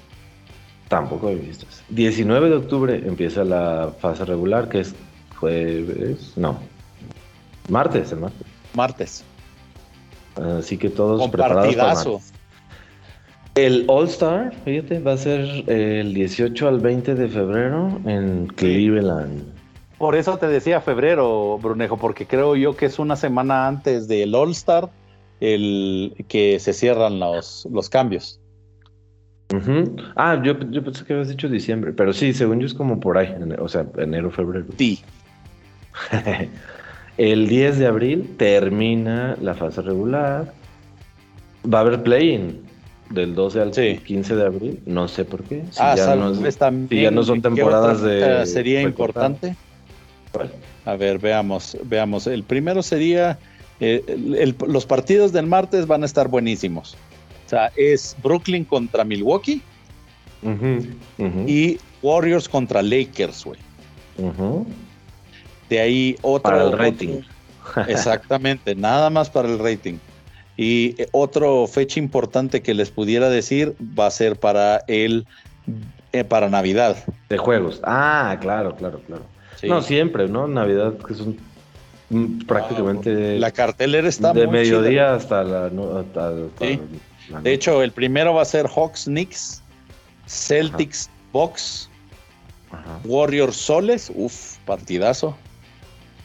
Tampoco 0.89 1.29
había 1.29 1.43
visto 1.43 1.67
eso. 1.69 1.83
19 1.91 2.49
de 2.49 2.57
octubre 2.57 3.03
empieza 3.05 3.45
la 3.45 3.93
fase 4.01 4.25
regular, 4.25 4.69
que 4.69 4.81
es 4.81 4.95
jueves. 5.37 6.33
No. 6.37 6.59
Martes, 7.69 8.13
el 8.13 8.21
martes. 8.21 8.47
Martes. 8.75 9.25
Así 10.59 10.79
que 10.79 10.89
todos 10.89 11.29
preparados 11.31 11.75
para 11.75 11.95
El 13.55 13.85
All 13.89 14.09
Star, 14.09 14.55
fíjate, 14.65 15.01
va 15.01 15.13
a 15.13 15.17
ser 15.17 15.41
el 15.69 16.15
18 16.15 16.69
al 16.69 16.81
20 16.81 17.15
de 17.15 17.29
febrero 17.29 18.01
en 18.07 18.47
Cleveland. 18.47 19.58
Por 19.99 20.15
eso 20.15 20.39
te 20.39 20.47
decía 20.47 20.81
febrero, 20.81 21.59
Brunejo, 21.61 21.97
porque 21.97 22.25
creo 22.25 22.55
yo 22.55 22.77
que 22.77 22.87
es 22.87 22.99
una 23.01 23.17
semana 23.17 23.67
antes 23.67 24.07
del 24.07 24.35
All 24.35 24.53
Star 24.53 24.89
el 25.41 26.25
que 26.29 26.59
se 26.61 26.73
cierran 26.73 27.19
los, 27.19 27.67
los 27.71 27.89
cambios. 27.89 28.41
Ah, 30.17 30.41
yo, 30.45 30.59
pensé 30.59 31.05
que 31.05 31.15
habías 31.15 31.29
dicho 31.29 31.49
diciembre, 31.49 31.93
pero 31.93 32.13
sí, 32.13 32.33
según 32.33 32.61
yo 32.61 32.67
es 32.67 32.75
como 32.75 33.01
por 33.01 33.17
ahí, 33.17 33.35
o 33.59 33.69
sea, 33.69 33.87
enero, 33.97 34.31
febrero. 34.31 34.67
Sí. 34.77 35.01
el 37.17 37.49
10 37.49 37.79
de 37.79 37.87
abril 37.87 38.35
termina 38.37 39.37
la 39.41 39.55
fase 39.55 39.81
regular. 39.83 40.53
Va 41.73 41.79
a 41.79 41.81
haber 41.81 42.03
play-in 42.03 42.61
del 43.11 43.35
12 43.35 43.61
al 43.61 43.71
15 43.71 44.37
de 44.37 44.47
abril, 44.47 44.81
no 44.85 45.09
sé 45.09 45.25
por 45.25 45.43
qué. 45.45 45.65
Si 45.71 45.81
ah, 45.81 45.97
ya, 45.97 46.15
no, 46.15 46.33
ya 46.91 47.11
no 47.11 47.23
son 47.23 47.41
temporadas 47.41 48.03
de... 48.03 48.45
Sería 48.47 48.83
importante. 48.83 49.57
A 50.85 50.97
ver, 50.97 51.19
veamos, 51.19 51.77
veamos. 51.85 52.27
El 52.27 52.43
primero 52.43 52.83
sería, 52.83 53.39
eh, 53.81 54.55
los 54.67 54.87
partidos 54.87 55.33
del 55.33 55.47
martes 55.47 55.87
van 55.87 56.03
a 56.03 56.07
estar 56.07 56.29
buenísimos. 56.29 56.97
O 57.47 57.49
sea, 57.49 57.73
es 57.77 58.17
Brooklyn 58.23 58.65
contra 58.65 59.05
Milwaukee 59.05 59.63
y 61.47 61.79
Warriors 62.03 62.49
contra 62.49 62.83
Lakers, 62.83 63.45
güey. 63.45 63.59
De 65.69 65.81
ahí 65.81 66.17
otro. 66.23 66.51
Para 66.51 66.65
el 66.65 66.79
rating. 66.79 67.21
exactamente, 67.89 68.75
nada 68.75 69.11
más 69.11 69.31
para 69.31 69.49
el 69.49 69.59
rating. 69.59 69.99
Y 70.57 71.01
eh, 71.01 71.09
otro 71.13 71.67
fecha 71.67 72.01
importante 72.01 72.63
que 72.63 72.75
les 72.75 72.91
pudiera 72.91 73.29
decir 73.29 73.77
va 73.99 74.07
a 74.07 74.11
ser 74.11 74.39
para 74.39 74.83
el 74.89 75.27
eh, 76.13 76.25
para 76.25 76.49
Navidad. 76.49 76.97
De 77.29 77.39
juegos. 77.39 77.81
Ah, 77.85 78.37
claro, 78.41 78.75
claro, 78.75 79.01
claro. 79.07 79.23
No, 79.65 79.83
siempre, 79.83 80.29
¿no? 80.29 80.47
Navidad, 80.47 80.95
que 80.99 81.15
son 81.15 81.37
mm, 82.11 82.41
prácticamente. 82.47 83.39
la 83.39 83.51
cartelera 83.51 84.09
está 84.09 84.33
de 84.33 84.47
mediodía 84.47 85.15
hasta 85.15 85.43
la. 85.43 85.69
De 85.69 87.53
hecho, 87.53 87.83
el 87.83 87.93
primero 87.93 88.35
va 88.35 88.43
a 88.43 88.47
ser 88.47 88.67
Hawks 88.69 89.05
Knicks, 89.05 89.63
Celtics 90.27 91.11
Box, 91.33 91.91
Warriors 93.05 93.57
Soles, 93.57 94.11
uff, 94.15 94.57
partidazo. 94.65 95.37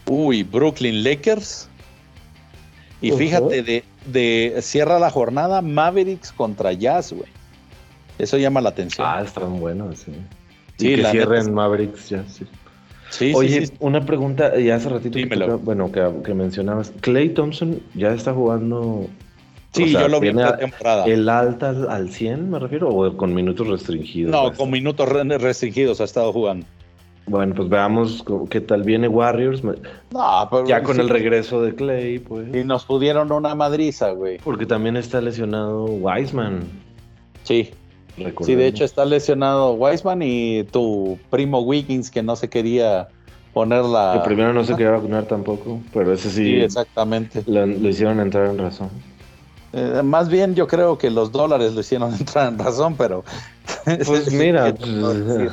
Uy, 0.06 0.44
Brooklyn 0.44 1.04
Lakers. 1.04 1.70
Y 3.02 3.12
fíjate, 3.12 3.64
de, 3.64 3.84
de, 4.06 4.62
cierra 4.62 4.98
la 4.98 5.10
jornada 5.10 5.62
Mavericks 5.62 6.32
contra 6.32 6.72
Jazz, 6.72 7.12
güey. 7.12 7.30
Eso 8.18 8.38
llama 8.38 8.62
la 8.62 8.70
atención. 8.70 9.06
Ah, 9.10 9.22
están 9.22 9.60
buenos, 9.60 10.00
sí. 10.00 10.14
Sí, 10.78 10.96
que 10.96 11.06
cierren 11.06 11.54
Mavericks 11.54 12.10
ya, 12.10 12.24
sí. 12.28 12.46
Sí, 13.14 13.32
Oye, 13.36 13.70
una 13.80 14.04
pregunta, 14.04 14.58
ya 14.58 14.76
hace 14.76 14.90
ratito, 14.90 15.20
bueno, 15.60 15.92
que, 15.92 16.04
que, 16.26 16.34
mencionabas, 16.34 16.92
Clay 17.02 17.30
Thompson 17.30 17.80
ya 17.94 18.12
está 18.12 18.34
jugando 18.34 19.08
Sí, 19.74 19.92
yo 19.92 20.08
lo 20.08 20.20
vi 20.20 20.30
en 20.30 20.38
la 20.38 20.58
temporada. 20.58 21.06
¿El 21.06 21.28
alta 21.30 21.76
al 21.90 22.10
100 22.10 22.50
me 22.50 22.60
refiero 22.60 22.90
o 22.90 23.18
con 23.18 23.34
minutos 23.34 23.68
restringidos? 23.68 24.32
No, 24.32 24.54
con 24.54 24.70
minutos 24.70 25.10
restringidos 25.10 26.00
ha 26.02 26.04
estado 26.04 26.32
jugando. 26.32 26.66
Bueno, 27.26 27.56
pues 27.56 27.70
veamos 27.70 28.24
qué 28.50 28.62
tal 28.62 28.84
viene 28.84 29.08
Warriors. 29.08 29.64
No, 29.64 29.78
pero 30.52 30.68
ya 30.68 30.84
con 30.84 31.00
el 31.00 31.10
regreso 31.10 31.62
de 31.62 31.74
Clay, 31.74 32.20
pues. 32.20 32.54
Y 32.54 32.64
nos 32.64 32.86
pudieron 32.86 33.32
una 33.32 33.56
madriza, 33.56 34.12
güey. 34.12 34.38
Porque 34.40 34.66
también 34.66 34.98
está 34.98 35.22
lesionado 35.22 35.86
Wiseman. 35.86 36.64
Sí. 37.44 37.72
Sí, 38.42 38.56
de 38.56 38.68
hecho 38.68 38.86
está 38.86 39.06
lesionado 39.06 39.74
Wiseman 39.74 40.22
y 40.22 40.64
tu 40.66 41.18
primo 41.30 41.62
Wiggins 41.62 42.12
que 42.12 42.22
no 42.22 42.36
se 42.36 42.50
quería 42.50 43.08
poner 43.54 43.84
la. 43.84 44.20
Que 44.20 44.28
primero 44.28 44.54
no 44.54 44.64
se 44.64 44.74
quería 44.74 44.92
vacunar 44.92 45.26
tampoco, 45.26 45.82
pero 45.94 46.14
ese 46.14 46.30
sí. 46.30 46.44
Sí, 46.44 46.56
exactamente. 46.62 47.44
lo 47.48 47.90
hicieron 47.90 48.20
entrar 48.20 48.48
en 48.48 48.60
razón. 48.60 48.90
Eh, 49.74 50.04
más 50.04 50.30
bien 50.30 50.54
yo 50.54 50.68
creo 50.68 51.00
que 51.00 51.10
los 51.10 51.32
dólares 51.32 51.74
lo 51.74 51.82
hicieron 51.82 52.14
entrar 52.20 52.50
en 52.50 52.60
razón, 52.60 52.96
pero... 52.96 53.24
Pues 54.06 54.32
mira, 54.32 54.74
pues, 54.74 54.88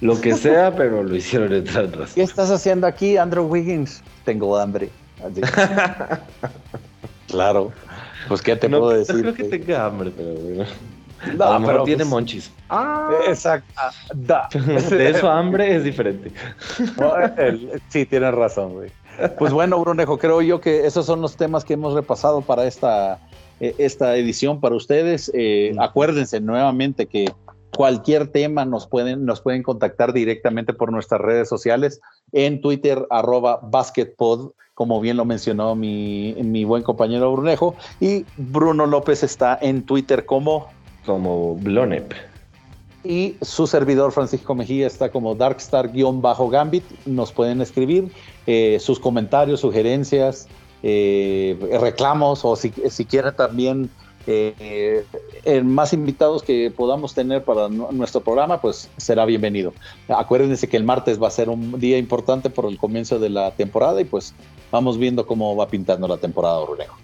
lo 0.00 0.20
que 0.20 0.34
sea, 0.34 0.74
pero 0.76 1.02
lo 1.02 1.16
hicieron 1.16 1.52
entrar 1.52 1.86
en 1.86 1.92
razón. 1.92 2.14
¿Qué 2.14 2.22
estás 2.22 2.50
haciendo 2.50 2.86
aquí, 2.86 3.16
Andrew 3.16 3.46
Wiggins? 3.46 4.02
Tengo 4.24 4.56
hambre. 4.56 4.90
claro. 7.26 7.72
Pues 8.28 8.42
qué 8.42 8.54
te 8.54 8.68
puedo 8.68 8.90
decir. 8.90 9.14
No 9.16 9.22
creo 9.22 9.34
que 9.34 9.44
tenga 9.44 9.86
hambre, 9.86 10.12
pero 10.14 10.34
bueno. 10.34 10.64
No, 11.36 11.62
pero 11.64 11.84
tiene 11.84 11.98
pues, 11.98 12.08
monchis. 12.08 12.50
Ah, 12.68 13.10
exacto. 13.26 13.72
De 14.90 15.10
eso 15.10 15.30
hambre 15.30 15.76
es 15.76 15.84
diferente. 15.84 16.32
sí, 17.88 18.06
tienes 18.06 18.34
razón, 18.34 18.74
güey. 18.74 18.90
Pues 19.38 19.52
bueno, 19.52 19.80
Brunejo, 19.80 20.16
creo 20.18 20.42
yo 20.42 20.60
que 20.60 20.86
esos 20.86 21.04
son 21.04 21.20
los 21.20 21.36
temas 21.36 21.64
que 21.64 21.74
hemos 21.74 21.94
repasado 21.94 22.40
para 22.40 22.66
esta 22.66 23.18
eh, 23.60 23.74
esta 23.78 24.16
edición 24.16 24.60
para 24.60 24.74
ustedes. 24.74 25.30
Eh, 25.34 25.74
acuérdense 25.78 26.40
nuevamente 26.40 27.06
que 27.06 27.26
cualquier 27.76 28.28
tema 28.28 28.64
nos 28.64 28.86
pueden, 28.86 29.24
nos 29.24 29.40
pueden 29.40 29.62
contactar 29.62 30.12
directamente 30.12 30.72
por 30.72 30.92
nuestras 30.92 31.20
redes 31.20 31.48
sociales 31.48 32.00
en 32.32 32.60
Twitter, 32.60 33.06
arroba 33.10 33.60
basketpod, 33.62 34.52
como 34.74 35.00
bien 35.00 35.16
lo 35.16 35.24
mencionó 35.24 35.74
mi, 35.74 36.34
mi 36.42 36.64
buen 36.64 36.82
compañero 36.82 37.32
Brunejo, 37.32 37.74
y 38.00 38.24
Bruno 38.36 38.86
López 38.86 39.22
está 39.22 39.58
en 39.60 39.82
Twitter 39.82 40.24
como... 40.24 40.68
Como 41.04 41.54
Blonep. 41.56 42.12
Y 43.04 43.36
su 43.40 43.66
servidor 43.66 44.12
Francisco 44.12 44.54
Mejía 44.54 44.86
está 44.86 45.10
como 45.10 45.34
Darkstar-Gambit. 45.34 46.84
Nos 47.06 47.32
pueden 47.32 47.60
escribir 47.60 48.10
eh, 48.46 48.78
sus 48.80 48.98
comentarios, 48.98 49.60
sugerencias, 49.60 50.48
eh, 50.82 51.56
reclamos 51.80 52.44
o 52.44 52.56
si, 52.56 52.72
si 52.90 53.04
quieren 53.04 53.34
también 53.34 53.90
eh, 54.26 55.04
más 55.64 55.94
invitados 55.94 56.42
que 56.42 56.70
podamos 56.70 57.14
tener 57.14 57.42
para 57.44 57.68
nuestro 57.70 58.20
programa, 58.20 58.60
pues 58.60 58.90
será 58.98 59.24
bienvenido. 59.24 59.72
Acuérdense 60.08 60.68
que 60.68 60.76
el 60.76 60.84
martes 60.84 61.22
va 61.22 61.28
a 61.28 61.30
ser 61.30 61.48
un 61.48 61.80
día 61.80 61.96
importante 61.96 62.50
por 62.50 62.66
el 62.66 62.76
comienzo 62.76 63.18
de 63.18 63.30
la 63.30 63.52
temporada 63.52 64.00
y 64.02 64.04
pues 64.04 64.34
vamos 64.70 64.98
viendo 64.98 65.26
cómo 65.26 65.56
va 65.56 65.68
pintando 65.68 66.06
la 66.06 66.18
temporada, 66.18 66.62
Rulejo. 66.66 66.98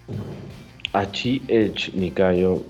Achi 0.93 1.41
Ech 1.49 1.95
Nikayo. 1.95 2.63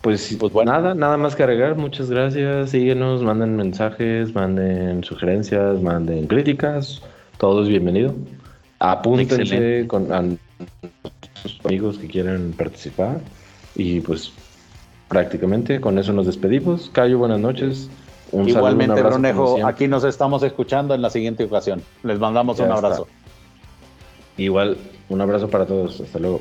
Pues, 0.00 0.36
pues 0.38 0.52
bueno. 0.52 0.72
nada, 0.72 0.94
nada 0.94 1.16
más 1.16 1.34
que 1.34 1.42
agregar. 1.42 1.76
Muchas 1.76 2.10
gracias. 2.10 2.70
Síguenos, 2.70 3.22
manden 3.22 3.56
mensajes, 3.56 4.34
manden 4.34 5.02
sugerencias, 5.04 5.80
manden 5.82 6.26
críticas. 6.26 7.02
Todo 7.38 7.62
es 7.62 7.68
bienvenido. 7.68 8.14
Apúntense 8.78 9.86
con 9.88 10.38
amigos 11.64 11.98
que 11.98 12.06
quieran 12.06 12.54
participar. 12.56 13.20
Y 13.74 14.00
pues 14.00 14.32
prácticamente 15.08 15.80
con 15.80 15.98
eso 15.98 16.12
nos 16.12 16.26
despedimos. 16.26 16.90
Cayo, 16.92 17.18
buenas 17.18 17.40
noches. 17.40 17.90
Un 18.30 18.48
Igualmente, 18.48 19.02
Brunejo, 19.02 19.66
aquí 19.66 19.88
nos 19.88 20.04
estamos 20.04 20.42
escuchando 20.42 20.94
en 20.94 21.02
la 21.02 21.10
siguiente 21.10 21.44
ocasión. 21.44 21.82
Les 22.02 22.18
mandamos 22.18 22.60
un 22.60 22.70
abrazo. 22.70 23.08
Igual, 24.36 24.76
un 25.08 25.20
abrazo 25.20 25.48
para 25.48 25.66
todos. 25.66 26.00
Hasta 26.00 26.18
luego. 26.18 26.40